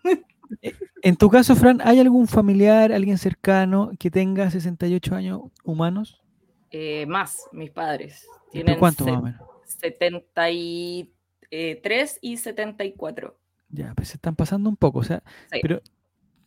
en 1.02 1.16
tu 1.16 1.28
caso, 1.28 1.56
Fran, 1.56 1.80
¿hay 1.82 1.98
algún 1.98 2.28
familiar, 2.28 2.92
alguien 2.92 3.18
cercano 3.18 3.90
que 3.98 4.10
tenga 4.10 4.50
68 4.50 5.14
años 5.14 5.40
humanos? 5.64 6.22
Eh, 6.70 7.04
más, 7.06 7.48
mis 7.52 7.70
padres. 7.70 8.26
Tienen 8.52 8.78
¿Cuánto 8.78 9.04
más 9.06 9.18
o 9.18 9.22
menos? 9.22 9.40
73 9.64 12.18
y 12.20 12.36
74. 12.36 13.38
Ya, 13.70 13.94
pues 13.94 14.08
se 14.08 14.16
están 14.16 14.36
pasando 14.36 14.68
un 14.68 14.76
poco, 14.76 14.98
o 14.98 15.02
sea, 15.02 15.22
sí. 15.50 15.60
pero 15.62 15.80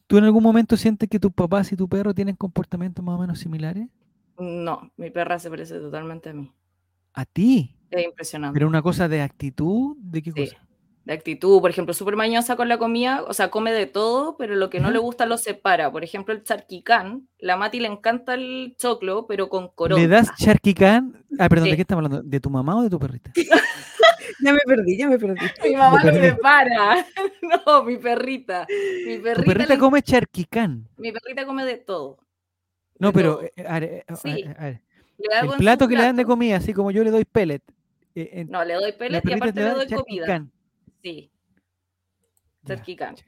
¿tú 0.06 0.20
en 0.20 0.26
algún 0.26 0.44
momento 0.44 0.78
sientes 0.78 1.10
que 1.10 1.20
tus 1.20 1.34
papás 1.34 1.72
y 1.72 1.76
tu 1.76 1.90
perro 1.90 2.14
tienen 2.14 2.36
comportamientos 2.36 3.04
más 3.04 3.18
o 3.18 3.22
menos 3.22 3.40
similares? 3.40 3.88
No, 4.38 4.92
mi 4.98 5.10
perra 5.10 5.40
se 5.40 5.50
parece 5.50 5.80
totalmente 5.80 6.30
a 6.30 6.34
mí. 6.34 6.52
¿A 7.14 7.26
ti? 7.26 7.76
Es 7.90 8.06
impresionante. 8.06 8.54
¿Pero 8.54 8.68
una 8.68 8.82
cosa 8.82 9.08
de 9.08 9.22
actitud? 9.22 9.96
¿De 9.98 10.22
qué 10.22 10.32
sí. 10.32 10.42
cosa? 10.42 10.58
De 11.06 11.14
actitud, 11.14 11.62
por 11.62 11.70
ejemplo, 11.70 11.94
súper 11.94 12.16
mañosa 12.16 12.56
con 12.56 12.68
la 12.68 12.80
comida, 12.80 13.24
o 13.28 13.34
sea, 13.34 13.52
come 13.52 13.72
de 13.72 13.86
todo, 13.86 14.38
pero 14.38 14.56
lo 14.56 14.72
que 14.72 14.80
no 14.80 14.90
le 14.90 14.98
gusta 14.98 15.28
lo 15.28 15.38
separa. 15.38 15.92
Por 15.92 16.04
ejemplo, 16.04 16.34
el 16.34 16.44
charquicán, 16.44 17.28
la 17.38 17.58
Mati 17.58 17.80
le 17.80 17.88
encanta 17.88 18.34
el 18.34 18.76
choclo, 18.78 19.28
pero 19.28 19.48
con 19.48 19.70
coronta. 19.70 20.02
¿Le 20.02 20.08
das 20.08 20.36
charquicán? 20.36 21.24
Ah, 21.38 21.48
perdón, 21.48 21.66
sí. 21.66 21.72
¿de 21.72 21.76
qué 21.76 21.82
estamos 21.84 22.04
hablando? 22.04 22.28
¿De 22.28 22.40
tu 22.40 22.50
mamá 22.50 22.78
o 22.78 22.82
de 22.82 22.90
tu 22.90 22.98
perrita? 22.98 23.32
ya 24.44 24.52
me 24.52 24.60
perdí, 24.66 24.98
ya 24.98 25.08
me 25.08 25.20
perdí. 25.20 25.46
Mi 25.64 25.76
mamá 25.76 26.04
lo 26.04 26.12
separa. 26.12 27.06
no, 27.66 27.84
mi 27.84 27.98
perrita. 27.98 28.66
Mi 29.06 29.20
perrita, 29.20 29.44
¿Tu 29.44 29.44
perrita 29.44 29.74
le... 29.76 29.80
come 29.80 30.02
charquicán? 30.02 30.90
Mi 30.98 31.12
perrita 31.12 31.46
come 31.46 31.66
de 31.66 31.78
todo. 31.78 32.18
No, 32.98 33.10
de 33.10 33.14
pero, 33.14 33.36
todo. 33.36 33.68
A 33.68 33.80
ver, 33.80 34.06
sí. 34.24 34.44
a 34.58 34.64
ver. 34.64 34.82
El 35.20 35.50
plato 35.58 35.88
que 35.88 35.94
plato. 35.94 35.96
le 35.96 36.02
dan 36.02 36.16
de 36.16 36.26
comida, 36.26 36.58
así 36.58 36.74
como 36.74 36.90
yo 36.90 37.04
le 37.04 37.12
doy 37.12 37.26
pellet. 37.26 37.62
Eh, 38.16 38.46
no, 38.50 38.66
le 38.66 38.74
doy 38.74 38.92
pellet 38.94 39.22
y 39.24 39.34
aparte 39.34 39.62
le 39.62 39.70
doy 39.70 39.88
comida. 39.88 40.48
Sí. 41.06 41.32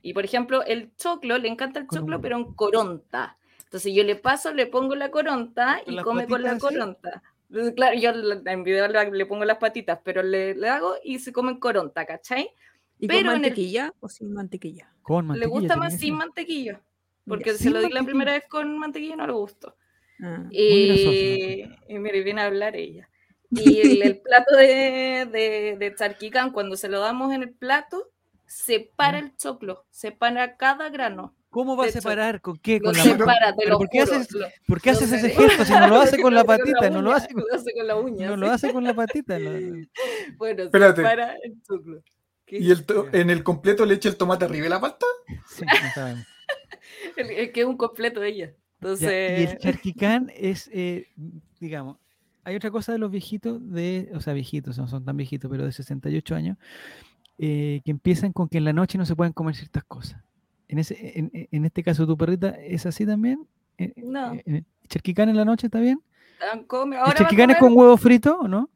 Y 0.02 0.14
por 0.14 0.26
ejemplo, 0.26 0.64
el 0.66 0.96
choclo, 0.96 1.38
le 1.38 1.48
encanta 1.48 1.80
el 1.80 1.88
choclo, 1.88 2.20
pero 2.20 2.38
en 2.38 2.56
coronta. 2.56 3.38
Entonces 3.66 3.94
yo 3.94 4.04
le 4.04 4.16
paso, 4.16 4.52
le 4.52 4.66
pongo 4.66 4.96
la 4.96 5.12
coronta 5.12 5.80
y 5.86 5.96
come 5.98 6.26
con 6.26 6.42
la 6.42 6.58
coronta. 6.58 7.22
Entonces, 7.50 7.76
claro, 7.76 7.96
yo 8.00 8.12
en 8.46 8.64
video 8.64 8.88
le, 8.88 9.26
pongo 9.28 9.46
las 9.46 9.58
patitas, 9.58 10.00
pero 10.04 10.24
le, 10.24 10.56
le, 10.56 10.70
hago 10.70 10.96
y 11.04 11.20
se 11.20 11.32
come 11.32 11.52
en 11.52 11.60
coronta, 11.60 12.06
¿cachai? 12.06 12.50
¿Y 12.98 13.08
pero 13.08 13.30
con 13.30 13.42
mantequilla 13.42 13.86
el... 13.86 13.94
o 14.00 14.10
sin 14.10 14.34
mantequilla? 14.34 14.92
Con 15.04 15.28
mantequilla. 15.28 15.48
Le 15.48 15.60
gusta 15.60 15.76
más 15.76 16.00
sin 16.00 16.16
mantequilla. 16.16 16.82
Porque 17.26 17.54
se 17.54 17.70
lo 17.70 17.80
di 17.80 17.90
la 17.90 18.04
primera 18.04 18.32
vez 18.32 18.46
con 18.50 18.76
mantequilla 18.80 19.14
y 19.14 19.18
no 19.18 19.28
le 19.28 19.34
gustó. 19.34 19.76
Ah, 20.24 20.48
y, 20.50 21.62
y 21.88 22.00
mire, 22.00 22.24
viene 22.24 22.42
a 22.42 22.46
hablar 22.46 22.76
ella. 22.76 23.08
Y 23.52 23.80
el, 23.80 24.02
el 24.04 24.20
plato 24.20 24.56
de, 24.56 25.28
de, 25.32 25.78
de 25.80 25.96
charquicán, 25.96 26.52
cuando 26.52 26.76
se 26.76 26.90
lo 26.90 27.00
damos 27.00 27.34
en 27.34 27.44
el 27.44 27.54
plato, 27.54 28.12
separa 28.46 29.20
el 29.20 29.36
choclo, 29.36 29.86
separa 29.90 30.58
cada 30.58 30.90
grano. 30.90 31.36
¿Cómo 31.50 31.78
va 31.78 31.86
a 31.86 31.92
separar? 31.92 32.42
¿Con 32.42 32.58
qué? 32.58 32.80
Con 32.80 32.96
la 32.96 33.04
separa, 33.04 33.56
te 33.56 33.68
lo 33.68 33.78
¿Por 33.78 33.90
qué 33.90 34.02
juro, 34.02 34.18
haces, 34.18 34.32
lo, 34.34 34.48
¿por 34.68 34.82
qué 34.82 34.90
haces 34.92 35.12
ese 35.12 35.30
gesto 35.30 35.66
si 35.66 35.74
no 35.74 35.88
lo 35.88 35.96
hace 35.98 36.22
con 36.22 36.34
la 36.34 36.44
patita? 36.46 36.90
No 36.90 37.02
lo 37.02 37.12
hace 37.12 37.30
con, 37.34 37.44
lo 37.44 37.84
la 37.84 37.96
uña. 37.96 38.28
no 38.28 38.38
lo 38.38 38.52
hace 38.52 38.72
con 38.72 38.84
la 38.84 38.94
patita. 38.94 39.40
No. 39.40 39.50
Bueno, 40.38 40.64
Espérate. 40.64 41.02
separa 41.02 41.36
el 41.44 41.62
choclo. 41.64 42.02
¿Y 42.48 42.72
el 42.72 42.86
en 43.14 43.30
el 43.30 43.44
completo 43.44 43.86
le 43.86 43.96
echa 43.96 44.10
el 44.10 44.18
tomate 44.18 44.46
arriba 44.46 44.66
de 44.66 44.70
la 44.70 44.80
palta? 44.80 45.06
Sí, 45.48 45.66
no 45.66 45.94
sabemos. 45.94 46.26
Es 47.18 47.52
que 47.52 47.62
es 47.62 47.66
un 47.66 47.78
completo 47.78 48.20
de 48.20 48.30
ella. 48.30 48.54
Entonces... 48.80 49.10
Ya, 49.10 49.40
y 49.40 49.44
el 49.52 49.58
charquicán 49.58 50.32
es, 50.36 50.70
eh, 50.72 51.08
digamos, 51.60 51.98
hay 52.48 52.56
otra 52.56 52.72
cosa 52.72 52.94
de 52.94 52.98
los 52.98 53.12
viejitos, 53.12 53.60
de, 53.72 54.10
o 54.16 54.22
sea, 54.22 54.32
viejitos, 54.34 54.78
no 54.78 54.88
son 54.88 55.04
tan 55.04 55.18
viejitos, 55.18 55.52
pero 55.52 55.66
de 55.66 55.72
68 55.74 56.34
años, 56.36 56.58
eh, 57.38 57.82
que 57.84 57.92
empiezan 57.92 58.32
con 58.32 58.48
que 58.48 58.58
en 58.58 58.64
la 58.64 58.72
noche 58.74 58.98
no 58.98 59.06
se 59.06 59.16
pueden 59.18 59.34
comer 59.34 59.54
ciertas 59.56 59.84
cosas. 59.84 60.24
En, 60.70 60.80
ese, 60.80 61.20
en, 61.20 61.30
en 61.34 61.66
este 61.66 61.84
caso, 61.84 62.08
¿tu 62.08 62.18
perrita 62.18 62.50
es 62.52 62.86
así 62.86 63.06
también? 63.06 63.46
Eh, 63.78 63.94
No. 63.98 64.32
¿Charquicán 64.88 65.28
en 65.28 65.36
la 65.36 65.44
noche 65.46 65.68
está 65.68 65.80
bien? 65.82 66.02
Ah, 66.42 66.60
come- 66.68 66.96
¿El 66.96 67.00
Ahora 67.02 67.10
va 67.10 67.14
a 67.14 67.18
charquicán 67.18 67.50
es 67.52 67.58
con 67.58 67.74
huevo 67.76 67.98
frito 67.98 68.40
o 68.40 68.48
no? 68.48 68.70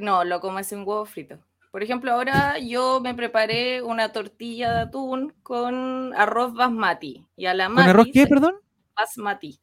No, 0.00 0.22
lo 0.24 0.40
como 0.40 0.62
sin 0.62 0.78
huevo 0.80 1.04
frito. 1.04 1.38
Por 1.72 1.82
ejemplo, 1.82 2.12
ahora 2.12 2.58
yo 2.60 3.00
me 3.00 3.14
preparé 3.14 3.82
una 3.82 4.12
tortilla 4.12 4.72
de 4.72 4.80
atún 4.82 5.34
con 5.42 6.14
arroz 6.14 6.54
basmati. 6.54 7.26
Y 7.36 7.46
a 7.46 7.54
la 7.54 7.66
¿Con 7.66 7.78
arroz 7.80 8.06
qué, 8.12 8.26
perdón? 8.28 8.54
basmati. 8.96 9.58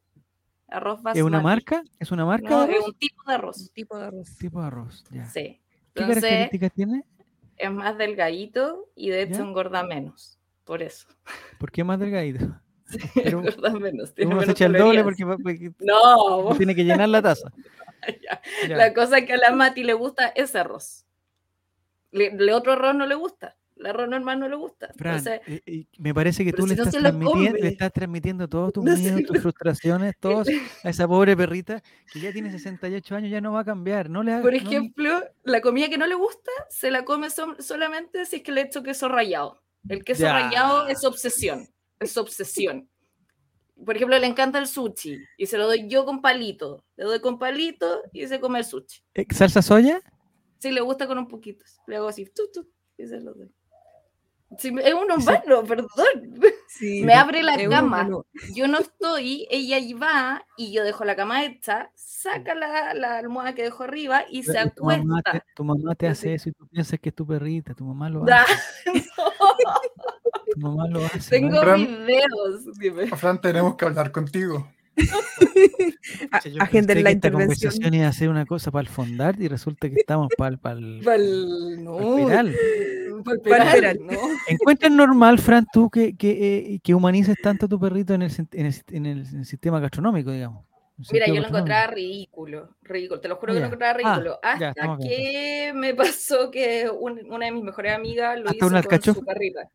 Arroz 0.68 0.96
basmati. 0.96 1.18
¿Es 1.18 1.24
una 1.24 1.40
marca? 1.40 1.82
¿Es 1.98 2.10
una 2.10 2.24
marca? 2.24 2.48
No, 2.48 2.64
es 2.64 2.84
un 2.84 2.94
tipo 2.94 3.22
de 3.26 3.34
arroz. 3.34 3.58
Un 3.58 3.68
tipo 3.68 3.98
de 3.98 4.04
arroz. 4.06 4.36
tipo 4.36 4.60
de 4.60 4.66
arroz, 4.66 5.04
ya. 5.10 5.24
Sí. 5.26 5.60
¿Qué 5.94 6.02
Entonces, 6.02 6.22
características 6.22 6.72
tiene? 6.72 7.04
es 7.56 7.70
más 7.70 7.96
delgadito 7.96 8.88
y 8.94 9.10
de 9.10 9.22
hecho 9.22 9.42
engorda 9.42 9.82
menos. 9.82 10.38
Por 10.64 10.82
eso. 10.82 11.06
¿Por 11.58 11.70
qué 11.70 11.84
más 11.84 11.98
delgadito? 11.98 12.60
Pero 13.14 13.38
engorda 13.40 13.70
menos. 13.70 14.14
Tiene 14.14 14.34
uno 14.34 14.42
se 14.42 14.52
echa 14.52 14.66
el 14.66 14.74
doble 14.74 15.02
porque, 15.02 15.24
no. 15.80 16.54
tiene 16.56 16.74
que 16.74 16.84
llenar 16.84 17.08
la 17.08 17.22
taza. 17.22 17.50
La 18.68 18.94
cosa 18.94 19.22
que 19.22 19.32
a 19.32 19.36
la 19.36 19.50
Mati 19.50 19.82
le 19.82 19.94
gusta 19.94 20.28
es 20.28 20.54
arroz. 20.54 21.04
Le, 22.12 22.52
otro 22.52 22.74
arroz 22.74 22.94
no 22.94 23.04
le 23.04 23.16
gusta. 23.16 23.56
El 23.76 23.86
arroz 23.86 24.08
normal 24.08 24.40
no 24.40 24.48
le 24.48 24.56
gusta. 24.56 24.90
Eh, 25.36 25.86
me 25.98 26.14
parece 26.14 26.44
que 26.44 26.52
tú 26.52 26.66
le, 26.66 26.74
estás 26.74 26.90
transmitiendo, 26.90 27.58
le 27.58 27.68
estás 27.68 27.92
transmitiendo 27.92 28.48
todos 28.48 28.72
tus 28.72 28.84
miedos, 28.84 29.22
tus 29.24 29.40
frustraciones, 29.40 30.14
todos 30.20 30.48
a 30.82 30.88
esa 30.88 31.06
pobre 31.06 31.36
perrita 31.36 31.82
que 32.10 32.20
ya 32.20 32.32
tiene 32.32 32.50
68 32.50 33.16
años, 33.16 33.30
ya 33.30 33.40
no 33.40 33.52
va 33.52 33.60
a 33.60 33.64
cambiar. 33.64 34.08
No 34.08 34.22
le 34.22 34.38
Por 34.40 34.54
ejemplo, 34.54 35.22
la 35.44 35.60
comida 35.60 35.90
que 35.90 35.98
no 35.98 36.06
le 36.06 36.14
gusta 36.14 36.50
se 36.70 36.90
la 36.90 37.04
come 37.04 37.28
solamente 37.30 38.24
si 38.24 38.36
es 38.36 38.42
que 38.42 38.52
le 38.52 38.62
echo 38.62 38.82
queso 38.82 39.08
rallado. 39.08 39.62
El 39.88 40.04
queso 40.04 40.24
rallado 40.24 40.88
es 40.88 41.04
obsesión. 41.04 41.68
Es 42.00 42.16
obsesión. 42.16 42.88
Por 43.84 43.94
ejemplo, 43.94 44.18
le 44.18 44.26
encanta 44.26 44.58
el 44.58 44.66
sushi 44.66 45.18
y 45.36 45.46
se 45.46 45.58
lo 45.58 45.66
doy 45.66 45.86
yo 45.86 46.06
con 46.06 46.22
palito. 46.22 46.82
Le 46.96 47.04
doy 47.04 47.20
con 47.20 47.38
palito 47.38 48.02
y 48.12 48.26
se 48.26 48.40
come 48.40 48.60
el 48.60 48.64
sushi. 48.64 49.02
¿Eh, 49.14 49.26
¿Salsa 49.30 49.60
soya? 49.60 50.00
Sí, 50.58 50.70
le 50.72 50.80
gusta 50.80 51.06
con 51.06 51.18
un 51.18 51.28
poquito. 51.28 51.64
Le 51.86 51.96
hago 51.96 52.08
así, 52.08 52.24
tu, 52.24 52.50
tu, 52.50 52.66
y 52.96 53.06
se 53.06 53.20
lo 53.20 53.34
doy. 53.34 53.50
Es 54.50 54.94
un 54.94 55.10
humano, 55.10 55.64
perdón. 55.68 56.40
me 56.80 57.14
abre 57.14 57.42
la 57.42 57.56
cama. 57.68 58.08
Yo 58.54 58.68
no 58.68 58.78
estoy, 58.78 59.46
ella 59.50 59.78
va 60.00 60.46
y 60.56 60.72
yo 60.72 60.84
dejo 60.84 61.04
la 61.04 61.16
cama 61.16 61.44
hecha, 61.44 61.90
saca 61.94 62.54
la, 62.54 62.94
la 62.94 63.18
almohada 63.18 63.54
que 63.54 63.62
dejo 63.62 63.82
arriba 63.82 64.24
y 64.30 64.42
se 64.42 64.58
acuesta. 64.58 65.44
Tu 65.54 65.64
mamá, 65.64 65.94
te, 65.94 66.06
hace 66.06 66.34
eso 66.34 66.48
y 66.48 66.52
tú 66.52 66.66
piensas 66.68 67.00
que 67.00 67.08
es 67.08 67.14
tu 67.14 67.26
perrita, 67.26 67.74
tu 67.74 67.84
mamá 67.84 68.08
lo 68.08 68.24
hace. 68.24 68.54
Tu 70.54 70.60
mamá 70.60 70.86
lo 70.88 71.04
hace. 71.04 71.28
Tengo 71.28 71.60
videos. 71.74 72.78
Dime. 72.78 73.08
Fran, 73.08 73.40
tenemos 73.40 73.74
que 73.74 73.84
hablar 73.84 74.12
contigo. 74.12 74.70
Agenden 76.60 77.04
la 77.04 77.10
intervención. 77.10 77.94
y 77.94 78.02
hacer 78.02 78.28
una 78.28 78.46
cosa 78.46 78.70
para 78.70 78.82
el 78.82 78.88
fondar 78.88 79.40
y 79.40 79.48
resulta 79.48 79.88
que 79.88 79.96
estamos 79.96 80.28
para 80.36 80.50
el, 80.50 80.58
para 80.58 81.16
el, 81.16 81.84
no. 81.84 81.98
¿Encuentras 84.48 84.92
normal, 84.92 85.38
Fran, 85.38 85.66
tú 85.72 85.90
que, 85.90 86.16
que, 86.16 86.74
eh, 86.74 86.80
que, 86.82 86.94
humanices 86.94 87.36
tanto 87.42 87.66
a 87.66 87.68
tu 87.68 87.80
perrito 87.80 88.14
en 88.14 88.22
el, 88.22 88.32
en 88.52 88.66
el, 88.66 88.74
en 88.90 89.06
el 89.06 89.44
sistema 89.44 89.80
gastronómico, 89.80 90.30
digamos? 90.30 90.64
Mira, 91.12 91.26
yo 91.26 91.34
lo 91.34 91.48
encontraba 91.48 91.88
ridículo, 91.88 92.76
ridículo, 92.82 93.20
te 93.20 93.28
lo 93.28 93.36
juro 93.36 93.52
que 93.52 93.60
lo 93.60 93.66
encontraba 93.66 93.92
ah, 93.92 93.96
ridículo. 93.96 94.40
hasta 94.42 94.96
que 94.98 95.72
me 95.74 95.94
pasó 95.94 96.50
que 96.50 96.88
una 96.90 97.44
de 97.46 97.52
mis 97.52 97.62
mejores 97.62 97.94
amigas 97.94 98.40
lo 98.40 98.50
hizo 98.50 98.70
con 98.88 99.02
su 99.02 99.24
perrita. 99.24 99.68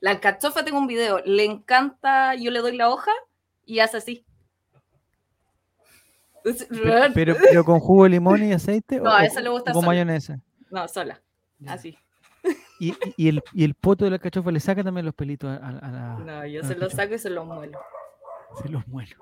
La 0.00 0.10
alcachofa 0.10 0.64
tengo 0.64 0.78
un 0.78 0.86
video, 0.86 1.22
le 1.24 1.44
encanta, 1.44 2.34
yo 2.34 2.50
le 2.50 2.60
doy 2.60 2.76
la 2.76 2.90
hoja 2.90 3.12
y 3.64 3.78
hace 3.78 3.96
así. 3.96 4.26
Pero, 7.14 7.34
pero, 7.42 7.64
con 7.64 7.80
jugo 7.80 8.04
de 8.04 8.10
limón 8.10 8.42
y 8.44 8.52
aceite 8.52 9.00
no, 9.00 9.10
o, 9.10 9.18
eso 9.18 9.40
le 9.40 9.48
gusta 9.48 9.72
con 9.72 9.84
mayonesa. 9.84 10.40
No, 10.70 10.86
sola. 10.88 11.20
Así. 11.66 11.96
Y, 12.78 12.94
y, 13.16 13.28
el, 13.28 13.42
y 13.52 13.64
el 13.64 13.74
poto 13.74 14.04
de 14.04 14.10
la 14.10 14.18
cachofa 14.18 14.52
le 14.52 14.60
saca 14.60 14.84
también 14.84 15.06
los 15.06 15.14
pelitos 15.14 15.50
a, 15.50 15.66
a 15.66 15.90
la. 15.90 16.18
No, 16.18 16.46
yo 16.46 16.62
se 16.62 16.76
los 16.76 16.92
saco 16.92 17.14
y 17.14 17.18
se 17.18 17.30
los 17.30 17.46
muelo. 17.46 17.78
Se 18.62 18.68
los 18.68 18.86
muelo. 18.86 19.16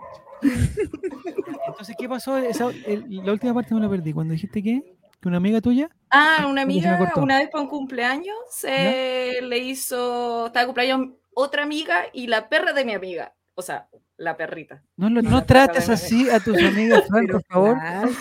Entonces, 1.67 1.97
¿qué 1.99 2.09
pasó? 2.09 2.39
la 2.39 3.33
última 3.33 3.55
parte 3.55 3.75
me 3.75 3.81
la 3.81 3.89
perdí. 3.89 4.13
Cuando 4.13 4.33
dijiste 4.33 4.63
que, 4.63 4.97
que 5.21 5.29
una 5.29 5.39
amiga 5.39 5.61
tuya. 5.61 5.89
Ah, 6.11 6.47
una 6.49 6.63
amiga, 6.63 7.13
una 7.17 7.39
vez 7.39 7.49
para 7.49 7.63
un 7.63 7.69
cumpleaños, 7.69 8.37
se 8.51 9.41
le 9.43 9.59
hizo. 9.59 10.47
Estaba 10.47 10.63
de 10.63 10.67
cumpleaños 10.67 11.09
otra 11.35 11.63
amiga 11.63 12.05
y 12.13 12.27
la 12.27 12.49
perra 12.49 12.73
de 12.73 12.85
mi 12.85 12.93
amiga. 12.93 13.35
O 13.55 13.63
sea, 13.63 13.89
la 14.17 14.37
perrita. 14.37 14.83
No, 14.97 15.11
no, 15.11 15.45
trates 15.45 15.89
así 15.89 16.29
a 16.31 16.41
tus 16.41 16.57
amigas, 16.63 17.05
por 17.09 17.45
favor. 17.45 17.77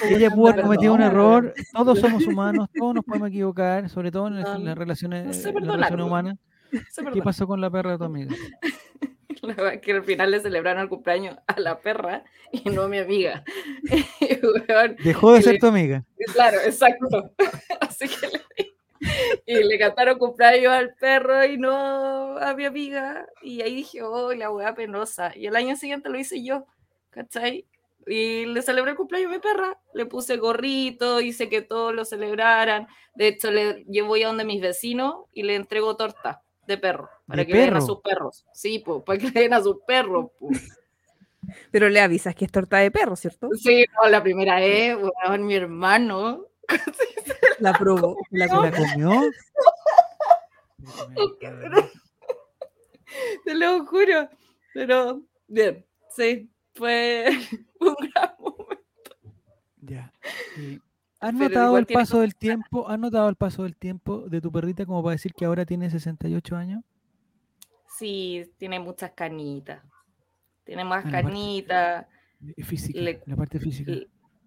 Ella 0.10 0.30
pudo 0.32 0.52
haber 0.52 0.64
cometido 0.64 0.94
un 0.94 1.02
error. 1.02 1.54
Todos 1.72 2.00
somos 2.00 2.26
humanos, 2.26 2.70
todos 2.76 2.96
nos 2.96 3.06
podemos 3.06 3.30
equivocar, 3.30 3.90
sobre 3.90 4.12
todo 4.12 4.28
en, 4.28 4.66
las 4.66 4.78
relaciones, 4.78 5.46
humanas. 5.98 6.38
¿Qué 7.14 7.22
pasó 7.22 7.46
con 7.48 7.62
la 7.62 7.70
perra 7.70 7.92
de 7.92 7.98
tu 7.98 8.04
amiga? 8.06 8.36
que 9.82 9.92
al 9.92 10.04
final 10.04 10.32
le 10.32 10.40
celebraron 10.40 10.84
el 10.84 10.90
cumpleaños 10.90 11.38
a 11.48 11.60
la 11.60 11.80
perra 11.80 12.24
y 12.52 12.70
no 12.70 12.84
a 12.84 12.88
mi 12.88 13.00
amiga. 13.00 13.44
Dejó 15.04 15.34
de 15.34 15.42
ser 15.42 15.60
tu 15.60 15.68
amiga. 15.68 16.04
Claro, 16.34 16.58
exacto. 16.64 17.34
Así 17.82 18.08
que 18.08 18.28
le 18.28 18.73
y 19.46 19.64
le 19.64 19.78
cantaron 19.78 20.18
cumpleaños 20.18 20.72
al 20.72 20.94
perro 20.96 21.46
y 21.46 21.58
no 21.58 22.38
a 22.38 22.54
mi 22.54 22.66
amiga. 22.66 23.28
Y 23.42 23.62
ahí 23.62 23.76
dije, 23.76 24.02
oh, 24.04 24.34
la 24.34 24.52
weá 24.52 24.74
penosa. 24.74 25.32
Y 25.36 25.48
el 25.48 25.56
año 25.56 25.76
siguiente 25.76 26.10
lo 26.10 26.18
hice 26.18 26.44
yo, 26.44 26.66
¿cachai? 27.10 27.66
Y 28.06 28.46
le 28.46 28.62
celebré 28.62 28.92
el 28.92 28.98
cumpleaños 28.98 29.32
a 29.32 29.36
mi 29.36 29.40
perra. 29.40 29.80
Le 29.94 30.06
puse 30.06 30.38
gorrito, 30.38 31.22
hice 31.22 31.50
que 31.50 31.62
todos 31.62 31.94
lo 31.94 32.06
celebraran. 32.06 32.88
De 33.16 33.28
hecho, 33.28 33.52
le 33.52 33.84
llevo 33.86 34.18
ya 34.18 34.28
donde 34.28 34.46
mis 34.46 34.62
vecinos 34.62 35.26
y 35.34 35.44
le 35.44 35.56
entrego 35.56 35.96
torta 35.96 36.42
de 36.68 36.78
perro. 36.78 37.10
Para 37.28 37.46
que 37.46 37.54
vean 37.54 37.78
a 37.78 37.82
sus 37.82 38.02
perros. 38.02 38.46
Sí, 38.54 38.80
pues, 38.80 39.04
para 39.04 39.20
que 39.20 39.32
vean 39.32 39.54
a 39.54 39.62
sus 39.62 39.78
perros. 39.88 40.32
Pero 41.72 41.90
le 41.90 42.00
avisas 42.00 42.36
que 42.36 42.46
es 42.46 42.52
torta 42.52 42.78
de 42.78 42.92
perro, 42.92 43.16
¿cierto? 43.16 43.50
Sí, 43.54 43.86
la 44.10 44.24
primera 44.24 44.56
vez, 44.56 44.98
bueno, 44.98 45.46
mi 45.46 45.56
hermano 45.56 46.48
la 47.60 47.74
probó. 47.74 48.18
¿La, 48.32 48.48
comió? 48.48 49.12
Te 53.46 53.56
lo 53.56 53.86
juro. 53.86 54.30
Pero, 54.74 55.22
bien, 55.48 55.86
sí, 56.10 56.50
fue 56.74 57.30
un 57.80 57.96
gran 57.96 58.34
momento. 58.40 59.16
Ya. 59.82 60.12
¿Has 61.20 61.34
notado 61.34 61.78
el 61.78 61.86
paso 61.86 62.22
del 62.22 62.36
tiempo? 62.36 62.90
¿Has 62.90 63.00
notado 63.00 63.30
el 63.30 63.36
paso 63.36 63.64
del 63.64 63.76
tiempo 63.76 64.28
de 64.28 64.42
tu 64.42 64.52
perrita 64.52 64.86
como 64.86 65.04
para 65.04 65.14
decir 65.14 65.34
que 65.34 65.46
ahora 65.46 65.66
tiene 65.66 65.90
68 65.90 66.56
años? 66.56 66.84
Sí, 67.88 68.52
tiene 68.58 68.80
muchas 68.80 69.12
canitas. 69.12 69.84
Tiene 70.64 70.84
más 70.84 71.10
canitas. 71.10 72.08
Física, 72.58 73.00
la 73.26 73.36
parte 73.36 73.60
física 73.60 73.94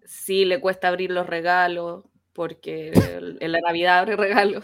sí 0.07 0.45
le 0.45 0.59
cuesta 0.59 0.87
abrir 0.87 1.11
los 1.11 1.27
regalos, 1.27 2.05
porque 2.37 2.91
en 3.39 3.51
la 3.51 3.59
Navidad 3.61 3.97
abre 3.97 4.15
regalos. 4.15 4.63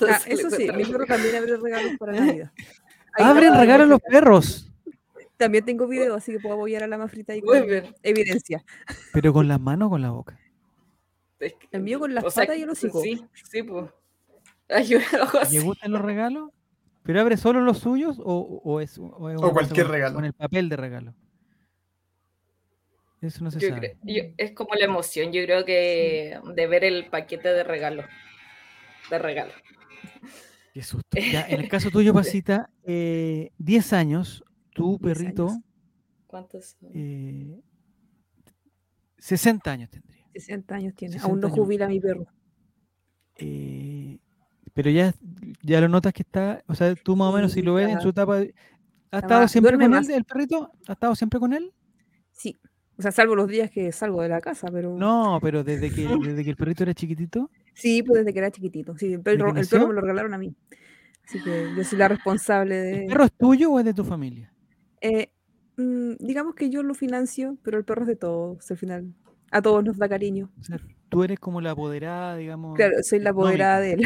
Ah, 0.00 0.18
eso 0.26 0.50
sí, 0.50 0.68
mi 0.74 0.84
perro 0.84 1.06
también 1.06 1.36
abre 1.36 1.56
regalos 1.56 1.92
para 1.96 2.12
Navidad. 2.12 2.52
Abren 3.14 3.56
regalos 3.56 3.88
los 3.88 4.00
perros. 4.00 4.68
También 5.36 5.64
tengo 5.64 5.86
video, 5.86 6.16
así 6.16 6.32
que 6.32 6.40
puedo 6.40 6.56
apoyar 6.56 6.82
a 6.82 6.88
la 6.88 6.98
más 6.98 7.08
frita 7.08 7.36
y 7.36 7.40
con 7.40 7.56
evidencia. 8.02 8.64
¿Pero 9.12 9.32
con 9.32 9.46
las 9.46 9.60
manos 9.60 9.86
o 9.86 9.90
con 9.90 10.02
la 10.02 10.10
boca? 10.10 10.36
El 11.70 11.82
mío 11.82 12.00
con 12.00 12.14
las 12.14 12.24
patas 12.34 12.56
y 12.56 12.64
los 12.64 12.76
hocico. 12.78 13.00
Sí, 13.00 13.24
sí, 13.48 13.62
pues. 13.62 13.88
¿Le 15.52 15.60
gustan 15.60 15.92
los 15.92 16.02
regalos? 16.02 16.50
¿Pero 17.04 17.20
abre 17.20 17.36
solo 17.36 17.60
los 17.60 17.78
suyos 17.78 18.20
o, 18.20 18.80
es, 18.80 18.98
o 18.98 19.52
cualquier 19.52 19.86
regalo? 19.86 20.16
Con 20.16 20.24
el 20.24 20.32
papel 20.32 20.68
de 20.68 20.76
regalo. 20.76 21.14
Eso 23.22 23.44
no 23.44 23.50
se 23.52 23.60
sabe. 23.60 23.96
es 24.36 24.50
como 24.50 24.74
la 24.74 24.84
emoción, 24.84 25.32
yo 25.32 25.44
creo 25.44 25.64
que 25.64 26.38
de 26.54 26.66
ver 26.66 26.82
el 26.82 27.06
paquete 27.06 27.48
de 27.48 27.62
regalo. 27.62 28.02
De 29.10 29.18
regalo. 29.18 29.52
Qué 30.74 30.82
susto. 30.82 31.16
Ya, 31.18 31.46
en 31.48 31.60
el 31.60 31.68
caso 31.70 31.90
tuyo, 31.90 32.12
Pasita, 32.12 32.68
10 32.84 32.88
eh, 32.88 33.96
años, 33.96 34.42
tu 34.74 34.98
perrito. 34.98 35.62
¿Cuántos? 36.26 36.76
60 39.18 39.70
eh, 39.70 39.72
años 39.72 39.90
tendría. 39.90 40.26
60 40.32 40.74
años 40.74 40.94
tiene. 40.96 41.18
Aún 41.20 41.40
no 41.40 41.48
jubila 41.48 41.86
mi 41.86 42.00
perro. 42.00 42.26
Eh, 43.36 44.18
pero 44.74 44.90
ya, 44.90 45.14
ya 45.62 45.80
lo 45.80 45.88
notas 45.88 46.12
que 46.12 46.22
está, 46.22 46.64
o 46.66 46.74
sea, 46.74 46.92
tú 46.96 47.14
más 47.14 47.32
o 47.32 47.36
menos 47.36 47.52
si 47.52 47.62
lo 47.62 47.74
ves 47.74 47.88
en 47.88 48.00
su 48.00 48.08
etapa, 48.08 48.40
¿ha 49.10 49.18
estado 49.18 49.46
siempre 49.46 49.78
con 49.78 49.94
él, 49.94 50.10
el 50.10 50.24
perrito? 50.24 50.72
¿Ha 50.88 50.92
estado 50.94 51.14
siempre 51.14 51.38
con 51.38 51.52
él? 51.52 51.72
Sí. 52.32 52.58
O 53.02 53.10
sea, 53.10 53.10
salvo 53.10 53.34
los 53.34 53.48
días 53.48 53.68
que 53.68 53.90
salgo 53.90 54.22
de 54.22 54.28
la 54.28 54.40
casa, 54.40 54.68
pero. 54.70 54.96
No, 54.96 55.40
pero 55.42 55.64
desde 55.64 55.90
que, 55.90 56.06
desde 56.06 56.44
que 56.44 56.50
el 56.50 56.56
perrito 56.56 56.84
era 56.84 56.94
chiquitito. 56.94 57.50
Sí, 57.74 58.00
pues 58.04 58.20
desde 58.20 58.32
que 58.32 58.38
era 58.38 58.52
chiquitito. 58.52 58.96
Sí, 58.96 59.14
el 59.14 59.20
perro, 59.20 59.48
el 59.48 59.66
perro 59.66 59.88
me 59.88 59.94
lo 59.94 60.00
regalaron 60.02 60.32
a 60.34 60.38
mí. 60.38 60.54
Así 61.26 61.42
que 61.42 61.74
yo 61.76 61.82
soy 61.82 61.98
la 61.98 62.06
responsable 62.06 62.76
de. 62.76 63.02
¿El 63.02 63.06
perro 63.08 63.24
es 63.24 63.32
tuyo 63.32 63.72
o 63.72 63.80
es 63.80 63.84
de 63.84 63.92
tu 63.92 64.04
familia? 64.04 64.52
Eh, 65.00 65.32
mm, 65.78 66.12
digamos 66.20 66.54
que 66.54 66.70
yo 66.70 66.84
lo 66.84 66.94
financio, 66.94 67.58
pero 67.64 67.76
el 67.76 67.84
perro 67.84 68.02
es 68.02 68.06
de 68.06 68.14
todos. 68.14 68.70
Al 68.70 68.76
final, 68.76 69.12
a 69.50 69.60
todos 69.60 69.82
nos 69.82 69.98
da 69.98 70.08
cariño. 70.08 70.52
O 70.60 70.62
sea, 70.62 70.78
tú 71.08 71.24
eres 71.24 71.40
como 71.40 71.60
la 71.60 71.72
apoderada, 71.72 72.36
digamos. 72.36 72.76
Claro, 72.76 73.02
soy 73.02 73.18
la 73.18 73.30
apoderada 73.30 73.80
de 73.80 73.94
él. 73.94 74.02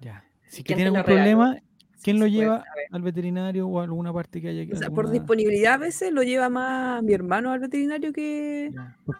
Ya. 0.00 0.22
Si 0.50 0.64
que 0.64 0.74
tiene 0.74 0.90
un 0.90 1.02
problema, 1.04 1.62
¿Quién 2.02 2.18
lo 2.18 2.26
lleva 2.26 2.64
al 2.90 3.02
veterinario 3.02 3.68
o 3.68 3.80
a 3.80 3.84
alguna 3.84 4.12
parte 4.12 4.40
que 4.40 4.48
haya 4.48 4.66
que 4.66 4.72
o 4.72 4.76
sea, 4.76 4.90
Por 4.90 5.10
disponibilidad 5.10 5.74
a 5.74 5.78
veces 5.78 6.12
lo 6.12 6.22
lleva 6.22 6.48
más 6.48 7.02
mi 7.02 7.12
hermano 7.12 7.52
al 7.52 7.60
veterinario 7.60 8.12
que, 8.12 8.70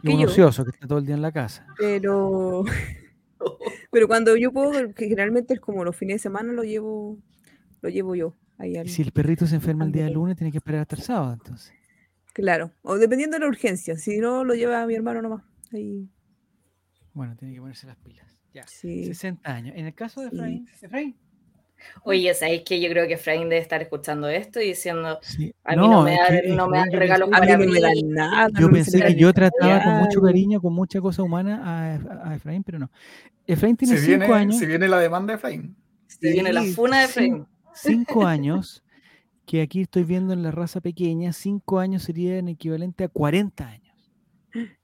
que 0.02 0.08
un 0.08 0.24
ocioso 0.24 0.64
que 0.64 0.70
está 0.70 0.86
todo 0.86 0.98
el 0.98 1.06
día 1.06 1.14
en 1.14 1.22
la 1.22 1.32
casa. 1.32 1.66
Pero 1.78 2.64
Pero 3.90 4.08
cuando 4.08 4.36
yo 4.36 4.52
puedo, 4.52 4.94
que 4.94 5.08
generalmente 5.08 5.54
es 5.54 5.60
como 5.60 5.84
los 5.84 5.96
fines 5.96 6.16
de 6.16 6.18
semana, 6.20 6.52
lo 6.52 6.62
llevo, 6.62 7.18
lo 7.80 7.88
llevo 7.88 8.14
yo. 8.14 8.36
Ahí 8.58 8.76
si 8.88 9.02
el 9.02 9.12
perrito 9.12 9.46
se 9.46 9.54
enferma 9.54 9.86
el 9.86 9.92
día 9.92 10.08
lunes, 10.10 10.36
tiene 10.36 10.50
que 10.50 10.58
esperar 10.58 10.82
hasta 10.82 10.96
el 10.96 11.02
sábado, 11.02 11.32
entonces. 11.32 11.72
Claro, 12.34 12.72
o 12.82 12.96
dependiendo 12.96 13.36
de 13.36 13.40
la 13.40 13.48
urgencia. 13.48 13.96
Si 13.96 14.18
no, 14.18 14.44
lo 14.44 14.54
lleva 14.54 14.82
a 14.82 14.86
mi 14.86 14.94
hermano 14.94 15.22
nomás. 15.22 15.42
Ahí. 15.72 16.08
Bueno, 17.14 17.34
tiene 17.36 17.54
que 17.54 17.60
ponerse 17.60 17.86
las 17.86 17.96
pilas. 17.96 18.26
Ya. 18.52 18.66
60 18.66 19.50
años. 19.50 19.74
En 19.76 19.86
el 19.86 19.94
caso 19.94 20.20
de 20.20 20.28
Efraín, 20.28 20.66
Efraín. 20.80 21.16
Oye, 22.04 22.32
¿sabéis 22.34 22.62
que 22.62 22.80
yo 22.80 22.88
creo 22.88 23.06
que 23.06 23.14
Efraín 23.14 23.48
debe 23.48 23.58
estar 23.58 23.80
escuchando 23.82 24.28
esto 24.28 24.60
y 24.60 24.68
diciendo, 24.68 25.18
a 25.64 25.76
mí 25.76 25.88
no, 25.88 26.02
me, 26.02 26.16
da, 26.16 26.54
no 26.54 26.68
me 26.68 26.78
dan 26.78 26.92
regalos 26.92 27.28
para 27.28 27.58
mí. 27.58 27.66
Me 27.66 27.80
dan 27.80 27.94
nada, 28.08 28.48
yo 28.58 28.70
pensé 28.70 29.00
que 29.00 29.14
yo 29.14 29.32
trataba 29.32 29.82
con 29.82 29.94
mucho 29.98 30.20
cariño, 30.20 30.60
con 30.60 30.72
mucha 30.72 31.00
cosa 31.00 31.22
humana 31.22 31.60
a, 32.24 32.34
Efraín, 32.34 32.62
pero 32.62 32.78
no. 32.78 32.90
Efraín 33.46 33.76
tiene 33.76 33.96
5 33.96 34.34
años. 34.34 34.58
Si 34.58 34.66
viene 34.66 34.88
la 34.88 34.98
demanda 34.98 35.32
de 35.32 35.36
Efraín. 35.36 35.76
Si 36.06 36.32
viene 36.32 36.52
la 36.52 36.62
funa 36.64 37.00
de 37.00 37.04
Efraín. 37.04 37.46
5 37.74 38.26
años, 38.26 38.82
que 39.46 39.62
aquí 39.62 39.82
estoy 39.82 40.04
viendo 40.04 40.32
en 40.32 40.42
la 40.42 40.50
raza 40.50 40.80
pequeña, 40.80 41.32
5 41.32 41.78
añños 41.78 42.02
serían 42.02 42.48
equivalente 42.48 43.04
a 43.04 43.08
40 43.08 43.66
años. 43.66 43.90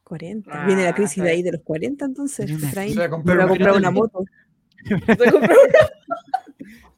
40. 0.04 0.66
Viene 0.66 0.85
la 0.85 0.94
crisis 0.94 1.22
de 1.22 1.30
ahí 1.30 1.42
de 1.42 1.52
los 1.52 1.62
40, 1.62 2.04
entonces. 2.04 2.50
Efraín, 2.50 2.92
se 2.94 2.98
va 3.00 3.06
a 3.06 3.11
comprar 3.11 3.76
una 3.76 3.90
moto. 3.90 4.24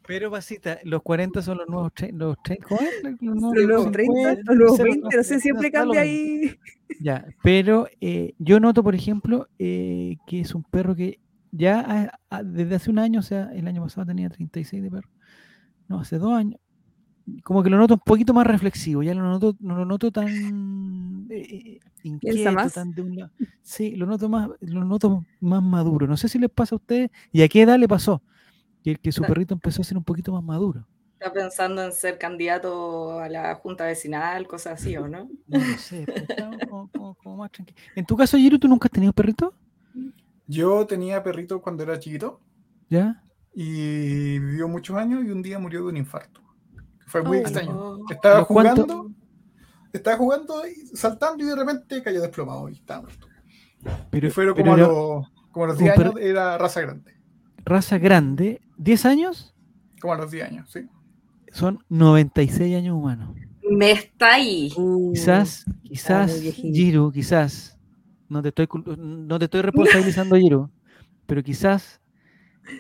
Pero, 0.09 0.31
Basita, 0.31 0.79
los 0.85 1.03
40 1.03 1.43
son 1.43 1.59
los 1.59 1.69
nuevos 1.69 1.93
los, 2.15 2.37
¿cómo 2.67 2.81
es? 2.81 3.21
los, 3.21 3.67
nuevos 3.67 3.93
30, 3.93 4.37
los 4.47 4.57
nuevos 4.57 4.79
20, 4.79 5.17
no 5.19 5.23
sé, 5.23 5.39
siempre 5.39 5.71
cambia 5.71 6.01
ahí. 6.01 6.57
Ya, 6.99 7.27
pero 7.43 7.87
eh, 8.01 8.33
yo 8.39 8.59
noto, 8.59 8.83
por 8.83 8.95
ejemplo, 8.95 9.49
eh, 9.59 10.17
que 10.27 10.41
es 10.41 10.55
un 10.55 10.63
perro 10.63 10.97
que 10.97 11.21
ya 11.53 12.11
desde 12.43 12.77
hace 12.77 12.91
un 12.91 12.99
año, 12.99 13.21
o 13.21 13.23
sea, 13.23 13.51
el 13.53 13.69
año 13.69 13.83
pasado 13.83 14.07
tenía 14.07 14.31
36 14.31 14.83
de 14.83 14.91
perro, 14.91 15.11
no, 15.89 16.01
hace 16.01 16.17
dos 16.17 16.33
años, 16.33 16.59
como 17.45 17.63
que 17.63 17.69
lo 17.69 17.77
noto 17.77 17.95
un 17.95 18.01
poquito 18.01 18.33
más 18.33 18.47
reflexivo, 18.47 19.03
ya 19.03 19.13
lo 19.13 19.23
noto, 19.23 19.57
no 19.61 19.77
lo 19.77 19.85
noto 19.85 20.11
tan 20.11 21.27
eh, 21.29 21.81
inquieto, 22.03 22.53
más? 22.53 22.73
tan 22.73 22.93
de 22.93 23.03
un 23.03 23.15
lado. 23.15 23.33
Sí, 23.61 23.95
lo 23.95 24.07
noto 24.07 24.31
más, 24.31 24.49
lo 24.61 24.85
noto 24.87 25.27
más 25.41 25.63
maduro. 25.63 26.07
No 26.07 26.17
sé 26.17 26.31
si 26.31 26.39
les 26.39 26.49
pasa 26.49 26.75
a 26.75 26.79
ustedes 26.79 27.11
y 27.31 27.43
a 27.43 27.49
qué 27.49 27.61
edad 27.61 27.79
le 27.79 27.87
pasó 27.89 28.23
que, 28.95 29.01
que 29.01 29.13
su 29.13 29.23
perrito 29.23 29.55
empezó 29.55 29.83
a 29.83 29.85
ser 29.85 29.97
un 29.97 30.05
poquito 30.05 30.33
más 30.33 30.43
maduro. 30.43 30.87
¿Está 31.21 31.33
pensando 31.33 31.83
en 31.83 31.93
ser 31.93 32.17
candidato 32.17 33.19
a 33.19 33.29
la 33.29 33.55
junta 33.57 33.85
vecinal, 33.85 34.47
cosas 34.47 34.81
así, 34.81 34.97
o 34.97 35.09
no? 35.09 35.29
No 35.49 35.79
sé, 35.79 36.07
como, 36.69 37.37
más 37.37 37.51
tranquilo. 37.51 37.79
En 37.97 38.07
tu 38.07 38.17
caso, 38.17 38.37
Giro, 38.37 38.59
¿tú 38.59 38.69
nunca 38.69 38.87
has 38.87 38.93
tenido 38.93 39.13
perrito? 39.13 39.53
Yo 40.47 40.87
tenía 40.87 41.23
perrito 41.23 41.61
cuando 41.61 41.83
era 41.83 41.99
chiquito. 41.99 42.41
¿Ya? 42.89 43.23
Y 43.53 44.39
vivió 44.39 44.69
muchos 44.69 44.97
años 44.97 45.25
y 45.25 45.31
un 45.31 45.43
día 45.43 45.59
murió 45.59 45.81
de 45.83 45.89
un 45.89 45.97
infarto. 45.97 46.41
Fue 47.07 47.23
muy 47.23 47.39
extraño. 47.39 47.99
Estaba 48.11 48.45
jugando, 48.45 49.11
estaba 49.93 50.17
jugando, 50.17 50.63
y 50.67 50.97
saltando 50.97 51.43
y 51.43 51.49
de 51.49 51.57
repente 51.57 52.03
cayó 52.03 52.21
desplomado 52.21 52.69
y 52.69 52.75
estaba 52.75 53.03
muerto. 53.03 53.27
Pero, 54.11 54.31
fueron 54.31 54.55
como, 54.55 54.75
a 54.75 54.77
los, 54.77 55.31
como 55.51 55.65
a 55.65 55.69
los 55.69 55.79
10 55.79 55.99
años, 55.99 56.15
era 56.21 56.59
raza 56.59 56.81
grande. 56.81 57.18
Raza 57.69 57.99
grande, 57.99 58.61
¿10 58.79 59.05
años? 59.05 59.55
Como 60.01 60.15
a 60.15 60.17
los 60.17 60.31
10 60.31 60.47
años, 60.47 60.71
sí. 60.71 60.81
Son 61.53 61.85
96 61.89 62.77
años 62.77 62.97
humanos. 62.97 63.35
Me 63.71 63.91
está 63.93 64.35
ahí. 64.35 64.73
Uh, 64.77 65.13
quizás, 65.13 65.65
quizás, 65.83 66.41
Giro, 66.41 67.11
quizás, 67.13 67.79
no 68.29 68.43
te 68.43 68.49
estoy, 68.49 68.69
no 68.97 69.39
te 69.39 69.45
estoy 69.45 69.63
responsabilizando, 69.63 70.37
Giro, 70.41 70.71
pero 71.27 71.43
quizás 71.43 72.01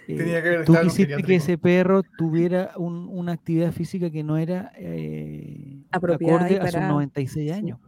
eh, 0.06 0.62
tú 0.64 0.74
quisiste 0.82 1.22
que 1.22 1.34
ese 1.34 1.58
perro 1.58 2.02
tuviera 2.16 2.72
una 2.76 3.32
actividad 3.32 3.72
física 3.72 4.10
que 4.10 4.22
no 4.22 4.36
era 4.36 4.72
eh, 4.76 5.82
acorde 5.90 6.60
a 6.60 6.70
sus 6.70 6.80
96 6.80 7.52
años. 7.52 7.78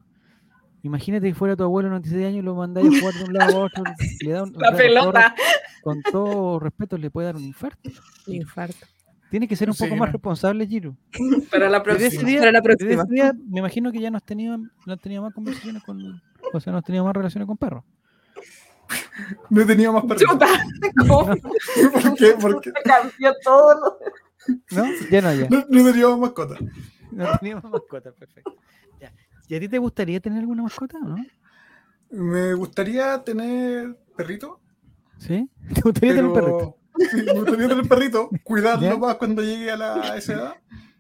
Imagínate 0.83 1.29
que 1.29 1.35
fuera 1.35 1.57
tu 1.57 1.63
abuelo 1.63 1.89
de 1.89 1.91
96 1.91 2.27
años 2.27 2.39
y 2.39 2.43
lo 2.43 2.55
mandáis 2.55 2.89
a 2.89 3.01
jugar 3.01 3.15
de 3.15 3.25
un 3.25 3.33
lado 3.35 3.57
a 3.57 3.65
otro. 3.65 3.85
Le 4.21 4.33
da 4.33 4.45
la 4.55 4.77
pelota. 4.77 5.35
Con 5.83 6.03
todo, 6.03 6.59
respeto, 6.59 6.97
le 6.97 7.11
puede 7.11 7.27
dar 7.27 7.37
un 7.37 7.45
infarto. 7.45 7.91
infarto. 8.27 8.87
Tiene 9.31 9.47
que 9.47 9.55
ser 9.55 9.71
un 9.71 9.77
poco 9.77 9.95
más 9.95 10.11
responsable, 10.11 10.67
Giro. 10.67 10.97
Para 11.51 11.69
la 11.69 11.83
próxima. 11.83 12.41
Para 12.41 12.53
la 12.53 12.63
próxima. 12.63 13.05
me 13.49 13.61
imagino 13.61 13.93
que 13.93 14.01
ya 14.01 14.11
no 14.11 14.17
has 14.17 14.25
tenido, 14.25 14.59
no 14.59 14.93
has 14.93 15.01
tenido 15.01 15.23
más 15.23 15.33
conversaciones 15.33 15.83
con. 15.85 16.21
O 16.53 16.61
sea, 16.61 16.73
no 16.73 16.79
has 16.79 16.85
tenido 16.85 17.05
más 17.05 17.15
relaciones 17.15 17.47
con 17.47 17.57
perros. 17.57 17.85
No 19.49 19.61
he 19.61 19.65
tenido 19.65 19.93
más 19.93 20.05
perros. 20.05 20.25
¿Por 21.07 22.15
qué? 22.17 22.35
Porque 22.41 22.73
cambió 22.85 23.33
todo. 23.45 23.99
¿No? 24.73 24.85
Ya 25.11 25.21
no, 25.21 25.35
ya. 25.35 25.49
No, 25.49 25.65
no 25.69 25.93
teníamos 25.93 26.19
mascota. 26.19 26.57
No 27.13 27.39
teníamos 27.39 27.71
mascota, 27.71 28.11
perfecto. 28.11 28.57
Ya. 29.51 29.55
¿Y 29.55 29.57
a 29.57 29.61
ti 29.61 29.69
te 29.69 29.79
gustaría 29.79 30.21
tener 30.21 30.41
alguna 30.41 30.63
mascota 30.63 30.99
o 30.99 31.05
no? 31.05 31.17
Me 32.11 32.55
gustaría 32.55 33.23
tener 33.25 33.97
perrito. 34.17 34.61
¿Sí? 35.19 35.49
¿Te 35.75 35.81
gustaría 35.81 36.15
tener 36.15 36.33
perrito? 36.33 36.77
Sí, 36.99 37.23
me 37.25 37.33
gustaría 37.33 37.69
tener 37.69 37.89
perrito, 37.89 38.31
cuidarlo 38.45 38.99
más 38.99 39.17
cuando 39.17 39.43
llegue 39.43 39.71
a 39.71 39.77
la, 39.77 40.17
esa 40.17 40.33
edad. 40.35 40.55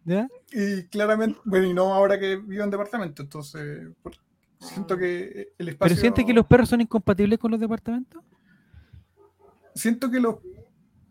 ¿Ya? 0.04 0.28
Y 0.52 0.84
claramente, 0.84 1.38
bueno, 1.44 1.66
y 1.66 1.74
no 1.74 1.94
ahora 1.94 2.18
que 2.18 2.36
vivo 2.36 2.64
en 2.64 2.70
departamento, 2.70 3.22
entonces, 3.22 3.88
Siento 4.60 4.98
que 4.98 5.54
el 5.56 5.68
espacio. 5.70 5.94
¿Pero 5.94 6.00
siente 6.00 6.26
que 6.26 6.34
los 6.34 6.46
perros 6.46 6.68
son 6.68 6.82
incompatibles 6.82 7.38
con 7.38 7.50
los 7.50 7.60
departamentos? 7.60 8.22
Siento 9.74 10.10
que 10.10 10.20
los 10.20 10.36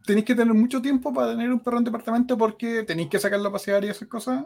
tenéis 0.06 0.26
que 0.26 0.36
tener 0.36 0.54
mucho 0.54 0.82
tiempo 0.82 1.12
para 1.12 1.32
tener 1.32 1.52
un 1.52 1.60
perro 1.60 1.80
en 1.80 1.84
departamento 1.84 2.38
porque 2.38 2.84
tenéis 2.84 3.10
que 3.10 3.20
sacarlo 3.20 3.50
a 3.50 3.52
pasear 3.52 3.84
y 3.84 3.88
esas 3.88 4.08
cosas. 4.08 4.46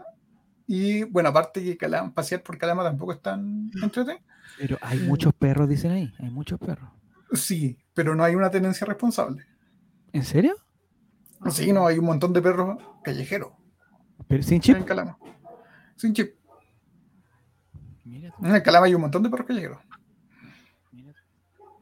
Y 0.68 1.04
bueno, 1.04 1.30
aparte 1.30 1.78
que 1.78 1.90
pasear 2.14 2.42
por 2.42 2.58
calama 2.58 2.84
tampoco 2.84 3.14
es 3.14 3.22
tan 3.22 3.70
entretenido. 3.82 4.24
Pero 4.58 4.78
hay 4.82 5.00
muchos 5.00 5.34
perros, 5.34 5.68
dicen 5.68 5.92
ahí. 5.92 6.14
Hay 6.20 6.30
muchos 6.30 6.60
perros. 6.60 6.90
Sí, 7.34 7.78
pero 7.94 8.16
no 8.16 8.24
hay 8.24 8.36
una 8.36 8.50
tenencia 8.50 8.86
responsable. 8.86 9.46
¿En 10.12 10.24
serio? 10.24 10.56
Sí, 11.50 11.74
no, 11.74 11.88
hay 11.88 11.98
un 11.98 12.06
montón 12.06 12.32
de 12.34 12.42
perros 12.42 12.78
callejeros. 13.04 13.52
¿Pero 14.28 14.44
sin 14.44 14.62
chip? 14.62 14.78
En 14.78 14.84
calama. 14.84 15.18
Sin 15.96 16.14
chip. 16.14 16.36
En 18.06 18.56
el 18.56 18.64
Calama 18.64 18.86
hay 18.86 18.96
un 18.96 19.02
montón 19.02 19.24
de 19.24 19.30
perros 19.30 19.48
callejeros. 19.48 19.80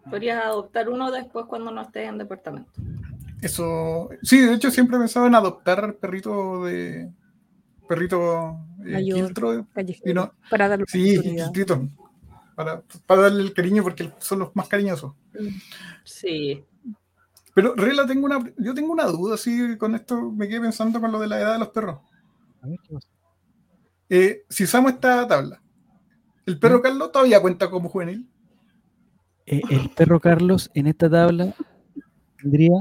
Podrías 0.10 0.44
adoptar 0.44 0.90
uno 0.90 1.12
después 1.12 1.46
cuando 1.46 1.72
no 1.72 1.82
estés 1.82 2.10
en 2.10 2.18
departamento. 2.18 2.72
Eso, 3.42 4.10
sí, 4.22 4.40
de 4.40 4.54
hecho 4.54 4.70
siempre 4.70 4.98
he 4.98 5.00
pensado 5.00 5.28
en 5.28 5.36
adoptar 5.36 5.96
perrito 5.96 6.64
de 6.66 7.12
perrito 7.88 8.60
eh, 8.86 9.26
para 10.50 10.68
darle 10.68 10.86
sí, 10.88 11.18
para, 12.56 12.84
para, 13.06 13.22
darle 13.24 13.44
el 13.44 13.54
cariño 13.54 13.84
porque 13.84 14.12
son 14.20 14.40
los 14.40 14.56
más 14.56 14.68
cariñosos. 14.68 15.14
Sí. 16.04 16.64
Pero 17.54 17.76
Rela, 17.76 18.06
tengo 18.06 18.26
una, 18.26 18.40
yo 18.58 18.74
tengo 18.74 18.94
una 18.94 19.06
duda, 19.06 19.38
sí, 19.38 19.78
con 19.78 19.96
esto 19.96 20.32
me 20.32 20.48
quedé 20.48 20.62
pensando 20.62 21.02
con 21.02 21.12
lo 21.12 21.20
de 21.20 21.28
la 21.28 21.40
edad 21.40 21.54
de 21.54 21.60
los 21.60 21.70
perros. 21.70 22.00
A 22.62 22.68
ver, 22.68 22.80
¿qué 22.84 22.94
pasa? 22.94 23.08
Eh, 24.10 24.44
si 24.50 24.64
usamos 24.66 24.94
esta 24.94 25.28
tabla, 25.28 25.62
¿El 26.46 26.60
perro 26.60 26.80
¿Mm? 26.80 26.82
Carlos 26.82 27.12
todavía 27.12 27.42
cuenta 27.42 27.70
como 27.70 27.90
juvenil? 27.90 28.28
Eh, 29.46 29.62
el 29.70 29.90
perro 29.90 30.20
Carlos 30.20 30.70
en 30.74 30.88
esta 30.88 31.10
tabla 31.10 31.56
tendría 32.42 32.74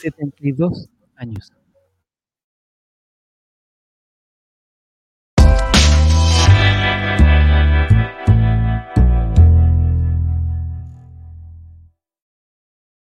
72 0.00 0.88
años. 1.16 1.52